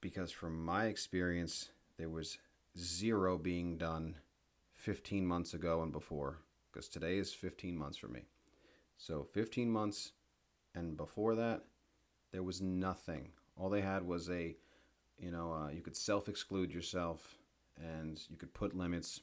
because 0.00 0.30
from 0.30 0.64
my 0.64 0.86
experience 0.86 1.70
there 1.96 2.10
was 2.10 2.38
zero 2.78 3.38
being 3.38 3.76
done 3.76 4.16
15 4.74 5.26
months 5.26 5.54
ago 5.54 5.82
and 5.82 5.90
before, 5.90 6.38
because 6.70 6.88
today 6.88 7.18
is 7.18 7.32
15 7.32 7.76
months 7.76 7.96
for 7.96 8.08
me. 8.08 8.26
So 8.98 9.22
15 9.32 9.70
months 9.70 10.12
and 10.74 10.96
before 10.96 11.36
that, 11.36 11.62
there 12.32 12.42
was 12.42 12.60
nothing. 12.60 13.30
All 13.56 13.70
they 13.70 13.80
had 13.80 14.06
was 14.06 14.28
a, 14.28 14.56
you 15.18 15.30
know, 15.30 15.52
uh, 15.52 15.70
you 15.70 15.80
could 15.80 15.96
self 15.96 16.28
exclude 16.28 16.72
yourself 16.72 17.36
and 17.76 18.20
you 18.28 18.36
could 18.36 18.52
put 18.52 18.76
limits, 18.76 19.20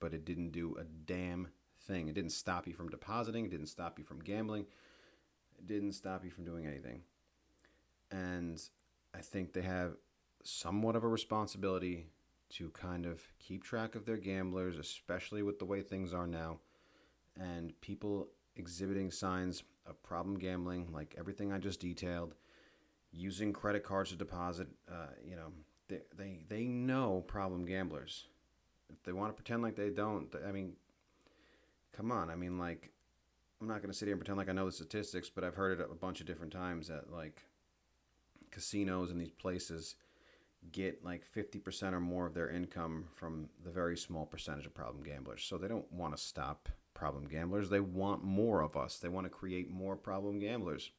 but 0.00 0.14
it 0.14 0.24
didn't 0.24 0.52
do 0.52 0.76
a 0.78 0.84
damn 0.84 1.48
thing. 1.82 2.08
It 2.08 2.14
didn't 2.14 2.30
stop 2.30 2.66
you 2.66 2.72
from 2.72 2.88
depositing, 2.88 3.44
it 3.44 3.50
didn't 3.50 3.66
stop 3.66 3.98
you 3.98 4.04
from 4.04 4.20
gambling, 4.20 4.66
it 5.58 5.66
didn't 5.66 5.92
stop 5.92 6.24
you 6.24 6.30
from 6.30 6.44
doing 6.44 6.66
anything. 6.66 7.02
And 8.10 8.62
I 9.14 9.18
think 9.18 9.52
they 9.52 9.62
have 9.62 9.96
somewhat 10.44 10.96
of 10.96 11.04
a 11.04 11.08
responsibility 11.08 12.06
to 12.50 12.70
kind 12.70 13.04
of 13.04 13.20
keep 13.38 13.64
track 13.64 13.94
of 13.94 14.06
their 14.06 14.16
gamblers, 14.16 14.78
especially 14.78 15.42
with 15.42 15.58
the 15.58 15.64
way 15.64 15.82
things 15.82 16.14
are 16.14 16.26
now, 16.26 16.60
and 17.36 17.78
people 17.80 18.28
exhibiting 18.58 19.10
signs 19.10 19.62
of 19.86 20.02
problem 20.02 20.38
gambling, 20.38 20.88
like 20.92 21.14
everything 21.18 21.52
I 21.52 21.58
just 21.58 21.80
detailed, 21.80 22.34
using 23.12 23.52
credit 23.52 23.84
cards 23.84 24.10
to 24.10 24.16
deposit. 24.16 24.68
Uh, 24.90 25.08
you 25.24 25.36
know, 25.36 25.52
they, 25.88 26.00
they 26.16 26.40
they 26.48 26.64
know 26.64 27.24
problem 27.26 27.64
gamblers. 27.64 28.26
If 28.90 29.02
they 29.04 29.12
want 29.12 29.30
to 29.30 29.34
pretend 29.34 29.62
like 29.62 29.76
they 29.76 29.90
don't, 29.90 30.34
I 30.46 30.52
mean, 30.52 30.74
come 31.92 32.10
on. 32.10 32.30
I 32.30 32.36
mean, 32.36 32.58
like, 32.58 32.90
I'm 33.60 33.68
not 33.68 33.82
to 33.82 33.92
sit 33.92 34.06
here 34.06 34.14
and 34.14 34.20
pretend 34.20 34.38
like 34.38 34.48
I 34.48 34.52
know 34.52 34.66
the 34.66 34.72
statistics, 34.72 35.30
but 35.30 35.44
I've 35.44 35.54
heard 35.54 35.78
it 35.78 35.86
a 35.90 35.94
bunch 35.94 36.20
of 36.20 36.26
different 36.26 36.52
times 36.52 36.88
that 36.88 37.12
like 37.12 37.42
casinos 38.50 39.10
and 39.10 39.20
these 39.20 39.30
places 39.30 39.96
get 40.72 41.04
like 41.04 41.24
50% 41.24 41.92
or 41.92 42.00
more 42.00 42.26
of 42.26 42.34
their 42.34 42.50
income 42.50 43.04
from 43.14 43.48
the 43.64 43.70
very 43.70 43.96
small 43.96 44.26
percentage 44.26 44.66
of 44.66 44.74
problem 44.74 45.02
gamblers. 45.02 45.44
So 45.44 45.56
they 45.56 45.68
don't 45.68 45.90
want 45.92 46.16
to 46.16 46.22
stop 46.22 46.68
problem 46.98 47.28
gamblers. 47.28 47.70
They 47.70 47.80
want 47.80 48.24
more 48.24 48.60
of 48.60 48.76
us. 48.76 48.98
They 48.98 49.08
want 49.08 49.26
to 49.26 49.30
create 49.30 49.70
more 49.70 49.96
problem 49.96 50.40
gamblers. 50.40 50.90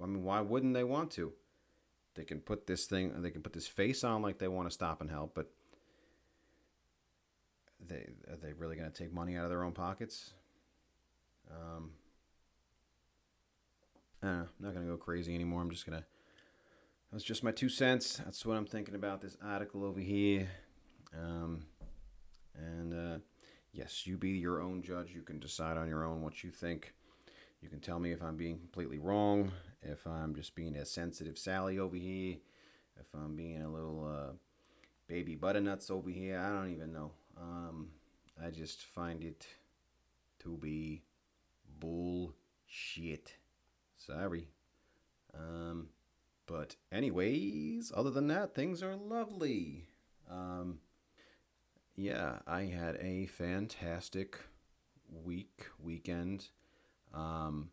I 0.00 0.06
mean, 0.06 0.22
why 0.22 0.40
wouldn't 0.40 0.74
they 0.74 0.84
want 0.84 1.10
to? 1.12 1.32
They 2.14 2.24
can 2.24 2.40
put 2.40 2.66
this 2.66 2.86
thing, 2.86 3.20
they 3.20 3.30
can 3.30 3.42
put 3.42 3.52
this 3.52 3.66
face 3.66 4.04
on 4.04 4.22
like 4.22 4.38
they 4.38 4.48
want 4.48 4.68
to 4.68 4.74
stop 4.74 5.00
and 5.00 5.10
help, 5.10 5.34
but 5.34 5.50
they 7.84 8.08
are 8.30 8.36
they 8.36 8.52
really 8.52 8.76
going 8.76 8.90
to 8.90 8.96
take 8.96 9.12
money 9.12 9.36
out 9.36 9.44
of 9.44 9.50
their 9.50 9.64
own 9.64 9.72
pockets? 9.72 10.32
Um, 11.50 11.90
I. 14.22 14.28
I'm 14.28 14.48
not 14.60 14.74
going 14.74 14.86
to 14.86 14.92
go 14.92 14.96
crazy 14.96 15.34
anymore. 15.34 15.60
I'm 15.60 15.70
just 15.70 15.86
going 15.86 15.98
to 15.98 16.06
that's 17.12 17.24
just 17.24 17.44
my 17.44 17.52
two 17.52 17.68
cents. 17.68 18.20
That's 18.24 18.44
what 18.44 18.56
I'm 18.56 18.66
thinking 18.66 18.94
about 18.94 19.20
this 19.20 19.36
article 19.42 19.84
over 19.84 20.00
here. 20.00 20.48
Um, 21.16 21.66
and 22.54 22.92
uh, 22.92 23.18
yes, 23.76 24.06
you 24.06 24.16
be 24.16 24.30
your 24.30 24.60
own 24.62 24.82
judge. 24.82 25.12
You 25.14 25.22
can 25.22 25.38
decide 25.38 25.76
on 25.76 25.88
your 25.88 26.04
own 26.04 26.22
what 26.22 26.42
you 26.42 26.50
think. 26.50 26.94
You 27.60 27.68
can 27.68 27.80
tell 27.80 27.98
me 27.98 28.12
if 28.12 28.22
I'm 28.22 28.36
being 28.36 28.58
completely 28.58 28.98
wrong, 28.98 29.52
if 29.82 30.06
I'm 30.06 30.34
just 30.34 30.54
being 30.54 30.76
a 30.76 30.86
sensitive 30.86 31.38
Sally 31.38 31.78
over 31.78 31.96
here, 31.96 32.36
if 32.98 33.06
I'm 33.14 33.36
being 33.36 33.62
a 33.62 33.70
little 33.70 34.06
uh, 34.06 34.32
baby 35.06 35.34
butternuts 35.34 35.90
over 35.90 36.10
here. 36.10 36.38
I 36.38 36.48
don't 36.48 36.72
even 36.72 36.92
know. 36.92 37.12
Um, 37.36 37.88
I 38.42 38.50
just 38.50 38.84
find 38.84 39.22
it 39.22 39.46
to 40.40 40.56
be 40.56 41.02
bullshit. 41.78 43.36
Sorry. 43.96 44.48
Um, 45.34 45.88
but, 46.46 46.76
anyways, 46.92 47.92
other 47.94 48.10
than 48.10 48.28
that, 48.28 48.54
things 48.54 48.82
are 48.82 48.96
lovely. 48.96 49.88
Um, 50.30 50.78
yeah, 51.96 52.40
I 52.46 52.64
had 52.64 52.96
a 52.96 53.26
fantastic 53.26 54.38
week, 55.24 55.66
weekend. 55.82 56.48
Um, 57.14 57.70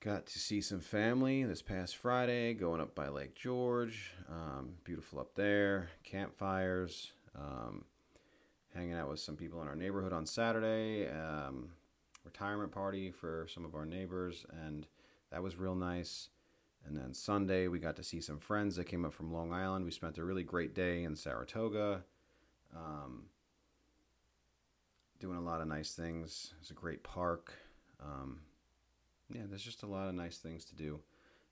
got 0.00 0.26
to 0.26 0.38
see 0.38 0.60
some 0.60 0.80
family 0.80 1.44
this 1.44 1.62
past 1.62 1.96
Friday, 1.96 2.54
going 2.54 2.80
up 2.80 2.94
by 2.94 3.08
Lake 3.08 3.36
George. 3.36 4.12
Um, 4.28 4.74
beautiful 4.84 5.20
up 5.20 5.34
there. 5.36 5.90
Campfires. 6.02 7.12
Um, 7.38 7.84
hanging 8.74 8.94
out 8.94 9.08
with 9.08 9.20
some 9.20 9.36
people 9.36 9.62
in 9.62 9.68
our 9.68 9.76
neighborhood 9.76 10.12
on 10.12 10.26
Saturday. 10.26 11.08
Um, 11.08 11.70
retirement 12.24 12.72
party 12.72 13.10
for 13.12 13.46
some 13.48 13.64
of 13.64 13.74
our 13.74 13.86
neighbors, 13.86 14.44
and 14.64 14.86
that 15.30 15.42
was 15.42 15.56
real 15.56 15.74
nice. 15.74 16.28
And 16.84 16.96
then 16.96 17.14
Sunday, 17.14 17.68
we 17.68 17.78
got 17.78 17.96
to 17.96 18.02
see 18.02 18.20
some 18.20 18.38
friends 18.38 18.76
that 18.76 18.84
came 18.84 19.04
up 19.04 19.12
from 19.12 19.32
Long 19.32 19.52
Island. 19.52 19.84
We 19.84 19.90
spent 19.90 20.18
a 20.18 20.24
really 20.24 20.42
great 20.42 20.74
day 20.74 21.04
in 21.04 21.16
Saratoga, 21.16 22.02
um, 22.74 23.24
doing 25.18 25.36
a 25.36 25.42
lot 25.42 25.60
of 25.60 25.68
nice 25.68 25.92
things. 25.92 26.54
It's 26.60 26.70
a 26.70 26.74
great 26.74 27.02
park. 27.02 27.52
Um, 28.00 28.40
yeah, 29.32 29.42
there's 29.48 29.62
just 29.62 29.82
a 29.82 29.86
lot 29.86 30.08
of 30.08 30.14
nice 30.14 30.38
things 30.38 30.64
to 30.66 30.74
do. 30.74 31.00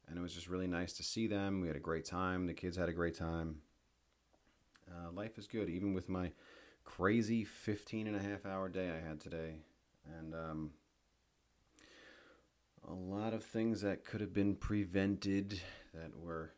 And 0.09 0.18
it 0.18 0.22
was 0.22 0.35
just 0.35 0.48
really 0.48 0.66
nice 0.66 0.92
to 0.94 1.03
see 1.03 1.27
them. 1.27 1.61
We 1.61 1.68
had 1.68 1.77
a 1.77 1.81
great 1.81 2.05
time. 2.05 2.46
The 2.46 2.55
kids 2.55 2.77
had 2.77 2.88
a 2.88 2.92
great 2.92 3.16
time. 3.16 3.62
Uh, 4.90 5.11
life 5.12 5.38
is 5.38 5.46
good, 5.46 5.70
even 5.70 5.94
with 5.94 6.09
my 6.09 6.33
crazy 6.85 7.42
15 7.42 8.07
and 8.07 8.16
a 8.16 8.20
half 8.20 8.44
hour 8.44 8.68
day 8.68 8.90
I 8.90 9.07
had 9.07 9.20
today. 9.20 9.61
And, 10.18 10.35
um, 10.35 10.70
a 12.87 12.92
lot 12.92 13.33
of 13.33 13.42
things 13.42 13.81
that 13.81 14.05
could 14.05 14.20
have 14.20 14.35
been 14.35 14.55
prevented 14.57 15.61
that 15.94 16.16
were 16.16 16.53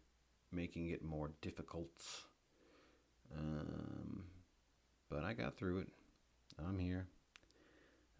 making 0.50 0.90
it 0.90 1.04
more 1.04 1.30
difficult. 1.40 1.90
Um, 3.36 4.24
but 5.10 5.24
I 5.24 5.32
got 5.32 5.56
through 5.56 5.78
it. 5.78 5.88
I'm 6.58 6.78
here. 6.78 7.06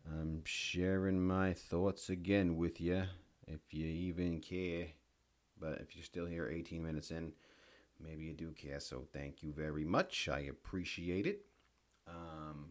I'm 0.07 0.42
sharing 0.44 1.27
my 1.27 1.53
thoughts 1.53 2.11
again 2.11 2.57
with 2.57 2.81
you, 2.81 3.05
if 3.46 3.61
you 3.72 3.87
even 3.87 4.40
care. 4.40 4.88
But 5.59 5.81
if 5.81 5.96
you're 5.96 6.05
still 6.05 6.27
here 6.27 6.49
18 6.49 6.83
minutes 6.83 7.11
in, 7.11 7.33
maybe 8.01 8.25
you 8.25 8.35
do 8.35 8.53
care. 8.53 8.81
So 8.81 9.07
thank 9.12 9.42
you 9.42 9.53
very 9.53 9.85
much. 9.85 10.29
I 10.29 10.40
appreciate 10.40 11.27
it. 11.27 11.40
Um, 12.07 12.70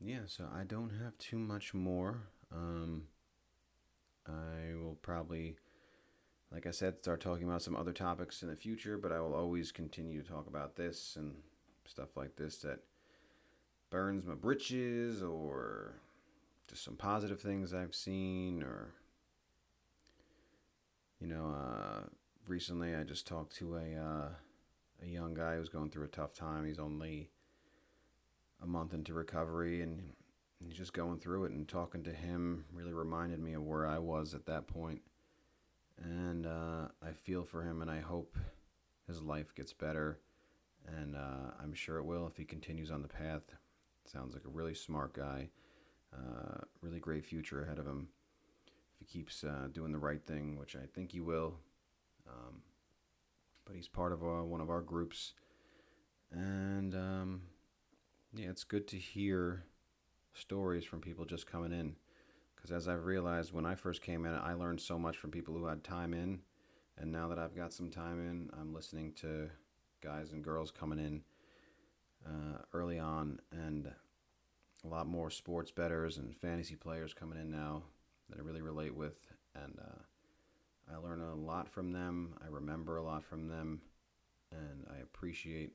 yeah, 0.00 0.20
so 0.26 0.44
I 0.52 0.64
don't 0.64 0.90
have 1.02 1.16
too 1.18 1.38
much 1.38 1.72
more. 1.72 2.22
Um, 2.52 3.04
I 4.26 4.74
will 4.74 4.98
probably, 5.02 5.56
like 6.52 6.66
I 6.66 6.72
said, 6.72 6.98
start 6.98 7.20
talking 7.20 7.46
about 7.46 7.62
some 7.62 7.76
other 7.76 7.92
topics 7.92 8.42
in 8.42 8.48
the 8.48 8.56
future, 8.56 8.98
but 8.98 9.12
I 9.12 9.20
will 9.20 9.34
always 9.34 9.70
continue 9.70 10.20
to 10.20 10.28
talk 10.28 10.46
about 10.46 10.76
this 10.76 11.16
and 11.16 11.36
stuff 11.86 12.16
like 12.16 12.36
this 12.36 12.56
that 12.58 12.80
burns 13.88 14.26
my 14.26 14.34
britches 14.34 15.22
or 15.22 15.94
just 16.68 16.84
some 16.84 16.96
positive 16.96 17.40
things 17.40 17.72
I've 17.72 17.94
seen 17.94 18.62
or, 18.62 18.94
you 21.20 21.28
know, 21.28 21.54
uh, 21.56 22.06
recently 22.48 22.94
I 22.96 23.04
just 23.04 23.26
talked 23.26 23.54
to 23.56 23.76
a, 23.76 23.94
uh, 23.94 24.28
a 25.02 25.06
young 25.06 25.34
guy 25.34 25.56
who's 25.56 25.68
going 25.68 25.90
through 25.90 26.04
a 26.04 26.08
tough 26.08 26.32
time. 26.32 26.66
He's 26.66 26.78
only 26.78 27.30
a 28.62 28.66
month 28.66 28.92
into 28.92 29.14
recovery 29.14 29.82
and 29.82 30.12
he's 30.64 30.76
just 30.76 30.92
going 30.92 31.18
through 31.18 31.44
it 31.44 31.52
and 31.52 31.66
talking 31.68 32.02
to 32.04 32.12
him 32.12 32.64
really 32.72 32.92
reminded 32.92 33.38
me 33.38 33.54
of 33.54 33.62
where 33.62 33.86
I 33.86 33.98
was 33.98 34.34
at 34.34 34.46
that 34.46 34.66
point. 34.66 35.02
And 36.02 36.46
uh, 36.46 36.88
I 37.02 37.12
feel 37.12 37.44
for 37.44 37.62
him 37.62 37.82
and 37.82 37.90
I 37.90 38.00
hope 38.00 38.36
his 39.06 39.22
life 39.22 39.54
gets 39.54 39.72
better. 39.72 40.20
And 40.86 41.14
uh, 41.14 41.52
I'm 41.62 41.74
sure 41.74 41.98
it 41.98 42.04
will 42.04 42.26
if 42.26 42.36
he 42.36 42.44
continues 42.44 42.90
on 42.90 43.02
the 43.02 43.08
path. 43.08 43.42
Sounds 44.06 44.34
like 44.34 44.44
a 44.44 44.50
really 44.50 44.74
smart 44.74 45.12
guy. 45.12 45.50
Uh, 46.12 46.62
really 46.80 46.98
great 46.98 47.24
future 47.24 47.62
ahead 47.62 47.78
of 47.78 47.86
him 47.86 48.08
if 48.66 48.98
he 48.98 49.18
keeps 49.18 49.44
uh, 49.44 49.68
doing 49.72 49.92
the 49.92 49.98
right 49.98 50.24
thing, 50.26 50.58
which 50.58 50.74
I 50.74 50.86
think 50.92 51.12
he 51.12 51.20
will. 51.20 51.54
Um, 52.28 52.62
but 53.64 53.76
he's 53.76 53.88
part 53.88 54.12
of 54.12 54.22
uh, 54.22 54.42
one 54.42 54.60
of 54.60 54.70
our 54.70 54.80
groups. 54.80 55.34
And 56.32 56.94
um, 56.94 57.42
yeah, 58.34 58.48
it's 58.48 58.64
good 58.64 58.88
to 58.88 58.96
hear 58.96 59.64
stories 60.34 60.84
from 60.84 61.00
people 61.00 61.24
just 61.24 61.46
coming 61.46 61.72
in. 61.72 61.96
Because 62.60 62.76
as 62.76 62.88
I've 62.88 63.06
realized 63.06 63.52
when 63.52 63.64
I 63.64 63.74
first 63.74 64.02
came 64.02 64.26
in, 64.26 64.34
I 64.34 64.52
learned 64.52 64.80
so 64.80 64.98
much 64.98 65.16
from 65.16 65.30
people 65.30 65.54
who 65.54 65.66
had 65.66 65.82
time 65.82 66.12
in. 66.12 66.40
And 66.98 67.10
now 67.10 67.28
that 67.28 67.38
I've 67.38 67.56
got 67.56 67.72
some 67.72 67.90
time 67.90 68.20
in, 68.20 68.50
I'm 68.60 68.74
listening 68.74 69.14
to 69.20 69.48
guys 70.02 70.32
and 70.32 70.44
girls 70.44 70.70
coming 70.70 70.98
in 70.98 71.22
uh, 72.26 72.58
early 72.74 72.98
on 72.98 73.40
and 73.50 73.90
a 74.84 74.88
lot 74.88 75.06
more 75.06 75.30
sports 75.30 75.70
betters 75.70 76.18
and 76.18 76.36
fantasy 76.36 76.76
players 76.76 77.14
coming 77.14 77.38
in 77.38 77.50
now 77.50 77.84
that 78.28 78.38
I 78.38 78.42
really 78.42 78.60
relate 78.60 78.94
with. 78.94 79.18
And 79.54 79.78
uh, 79.78 80.92
I 80.92 80.98
learn 80.98 81.22
a 81.22 81.34
lot 81.34 81.68
from 81.68 81.92
them. 81.92 82.34
I 82.42 82.48
remember 82.48 82.98
a 82.98 83.02
lot 83.02 83.24
from 83.24 83.48
them. 83.48 83.80
And 84.52 84.84
I 84.94 85.00
appreciate 85.00 85.72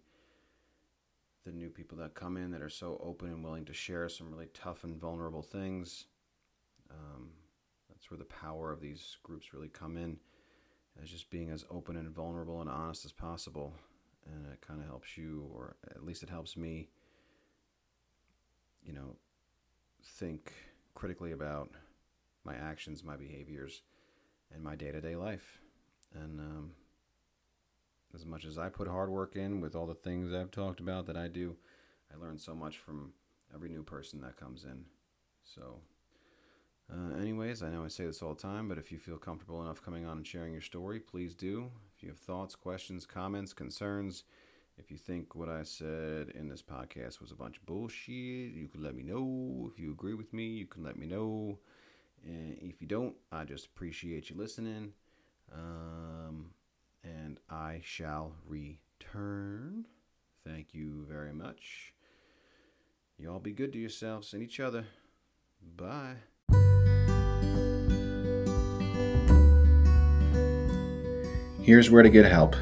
the 1.45 1.51
new 1.51 1.69
people 1.69 1.97
that 1.99 2.13
come 2.13 2.37
in 2.37 2.51
that 2.51 2.61
are 2.61 2.69
so 2.69 2.99
open 3.03 3.29
and 3.29 3.43
willing 3.43 3.65
to 3.65 3.73
share 3.73 4.09
some 4.09 4.29
really 4.29 4.49
tough 4.53 4.83
and 4.83 4.99
vulnerable 4.99 5.41
things. 5.41 6.05
Um, 6.91 7.29
that's 7.89 8.09
where 8.09 8.17
the 8.17 8.25
power 8.25 8.71
of 8.71 8.81
these 8.81 9.17
groups 9.23 9.53
really 9.53 9.69
come 9.69 9.97
in. 9.97 10.19
as 11.01 11.09
just 11.09 11.29
being 11.29 11.49
as 11.49 11.65
open 11.69 11.97
and 11.97 12.09
vulnerable 12.09 12.61
and 12.61 12.69
honest 12.69 13.05
as 13.05 13.11
possible. 13.11 13.73
And 14.25 14.45
it 14.51 14.61
kind 14.61 14.79
of 14.79 14.87
helps 14.87 15.17
you, 15.17 15.49
or 15.53 15.75
at 15.91 16.03
least 16.05 16.23
it 16.23 16.29
helps 16.29 16.57
me, 16.57 16.87
you 18.83 18.93
know, 18.93 19.17
think 20.03 20.53
critically 20.93 21.31
about 21.31 21.69
my 22.43 22.55
actions, 22.55 23.03
my 23.03 23.15
behaviors, 23.17 23.81
and 24.53 24.63
my 24.63 24.75
day 24.75 24.91
to 24.91 25.01
day 25.01 25.15
life. 25.15 25.59
And 26.13 26.39
um, 26.39 26.71
as 28.13 28.25
much 28.25 28.45
as 28.45 28.57
I 28.57 28.69
put 28.69 28.87
hard 28.87 29.09
work 29.09 29.35
in 29.35 29.61
with 29.61 29.75
all 29.75 29.85
the 29.85 29.93
things 29.93 30.33
I've 30.33 30.51
talked 30.51 30.79
about 30.79 31.05
that 31.07 31.17
I 31.17 31.27
do, 31.27 31.55
I 32.13 32.17
learn 32.17 32.37
so 32.37 32.55
much 32.55 32.77
from 32.77 33.13
every 33.53 33.69
new 33.69 33.83
person 33.83 34.21
that 34.21 34.37
comes 34.37 34.63
in. 34.63 34.85
So, 35.43 35.79
uh, 36.91 37.19
anyways, 37.19 37.63
I 37.63 37.69
know 37.69 37.83
I 37.83 37.87
say 37.87 38.05
this 38.05 38.21
all 38.21 38.35
the 38.35 38.41
time, 38.41 38.67
but 38.67 38.77
if 38.77 38.91
you 38.91 38.99
feel 38.99 39.17
comfortable 39.17 39.61
enough 39.61 39.83
coming 39.83 40.05
on 40.05 40.17
and 40.17 40.27
sharing 40.27 40.53
your 40.53 40.61
story, 40.61 40.99
please 40.99 41.33
do. 41.33 41.71
If 41.95 42.03
you 42.03 42.09
have 42.09 42.19
thoughts, 42.19 42.55
questions, 42.55 43.05
comments, 43.05 43.53
concerns, 43.53 44.23
if 44.77 44.91
you 44.91 44.97
think 44.97 45.33
what 45.33 45.49
I 45.49 45.63
said 45.63 46.29
in 46.35 46.49
this 46.49 46.61
podcast 46.61 47.21
was 47.21 47.31
a 47.31 47.35
bunch 47.35 47.57
of 47.57 47.65
bullshit, 47.65 48.53
you 48.53 48.67
can 48.71 48.83
let 48.83 48.95
me 48.95 49.03
know. 49.03 49.69
If 49.71 49.79
you 49.79 49.91
agree 49.91 50.13
with 50.13 50.33
me, 50.33 50.47
you 50.47 50.67
can 50.67 50.83
let 50.83 50.97
me 50.97 51.07
know. 51.07 51.59
And 52.23 52.57
if 52.61 52.81
you 52.81 52.87
don't, 52.87 53.15
I 53.31 53.45
just 53.45 53.67
appreciate 53.67 54.29
you 54.29 54.35
listening. 54.35 54.93
Um, 55.53 56.51
and 57.03 57.39
I 57.49 57.81
shall 57.83 58.33
return. 58.47 59.85
Thank 60.45 60.73
you 60.73 61.05
very 61.09 61.33
much. 61.33 61.93
You 63.17 63.31
all 63.31 63.39
be 63.39 63.53
good 63.53 63.73
to 63.73 63.79
yourselves 63.79 64.33
and 64.33 64.43
each 64.43 64.59
other. 64.59 64.85
Bye. 65.77 66.17
Here's 71.65 71.89
where 71.89 72.03
to 72.03 72.11
get 72.11 72.25
help. 72.25 72.55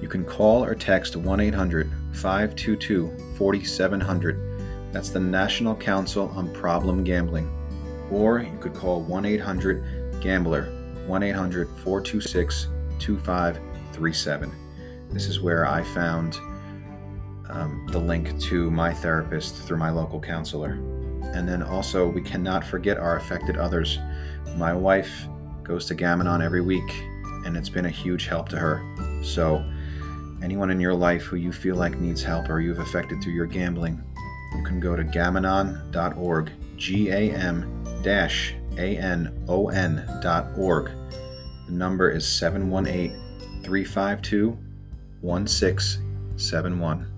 You 0.00 0.06
can 0.06 0.24
call 0.24 0.64
or 0.64 0.76
text 0.76 1.16
1 1.16 1.40
800 1.40 1.90
522 2.12 3.34
4700. 3.36 4.92
That's 4.92 5.10
the 5.10 5.18
National 5.18 5.74
Council 5.74 6.28
on 6.28 6.54
Problem 6.54 7.02
Gambling. 7.02 7.50
Or 8.12 8.38
you 8.38 8.56
could 8.60 8.74
call 8.74 9.02
1 9.02 9.26
800 9.26 10.22
Gambler, 10.22 10.66
1 11.08 11.22
800 11.24 11.66
426 11.66 12.68
2537. 13.00 14.52
This 15.10 15.26
is 15.26 15.40
where 15.40 15.66
I 15.66 15.82
found 15.82 16.36
um, 17.48 17.88
the 17.90 17.98
link 17.98 18.40
to 18.42 18.70
my 18.70 18.94
therapist 18.94 19.56
through 19.56 19.78
my 19.78 19.90
local 19.90 20.20
counselor. 20.20 20.74
And 21.34 21.48
then 21.48 21.60
also, 21.60 22.08
we 22.08 22.22
cannot 22.22 22.64
forget 22.64 22.98
our 22.98 23.16
affected 23.16 23.56
others. 23.56 23.98
My 24.56 24.72
wife 24.72 25.26
goes 25.64 25.86
to 25.86 25.96
Gam-Anon 25.96 26.40
every 26.40 26.60
week, 26.60 26.88
and 27.46 27.56
it's 27.56 27.68
been 27.68 27.86
a 27.86 27.90
huge 27.90 28.26
help 28.26 28.48
to 28.50 28.58
her. 28.58 28.82
So, 29.22 29.64
anyone 30.42 30.70
in 30.70 30.80
your 30.80 30.94
life 30.94 31.22
who 31.22 31.36
you 31.36 31.52
feel 31.52 31.76
like 31.76 31.98
needs 31.98 32.22
help 32.22 32.50
or 32.50 32.60
you've 32.60 32.80
affected 32.80 33.22
through 33.22 33.34
your 33.34 33.46
gambling, 33.46 34.02
you 34.56 34.64
can 34.64 34.80
go 34.80 34.96
to 34.96 35.04
gamanon.org, 35.04 36.50
G 36.76 37.08
A 37.10 37.32
M 37.32 37.84
A 38.76 38.98
N 38.98 39.44
O 39.48 39.68
N.org. 39.68 40.90
The 41.66 41.72
number 41.72 42.10
is 42.10 42.26
718 42.26 43.62
352 43.62 44.58
1671. 45.20 47.15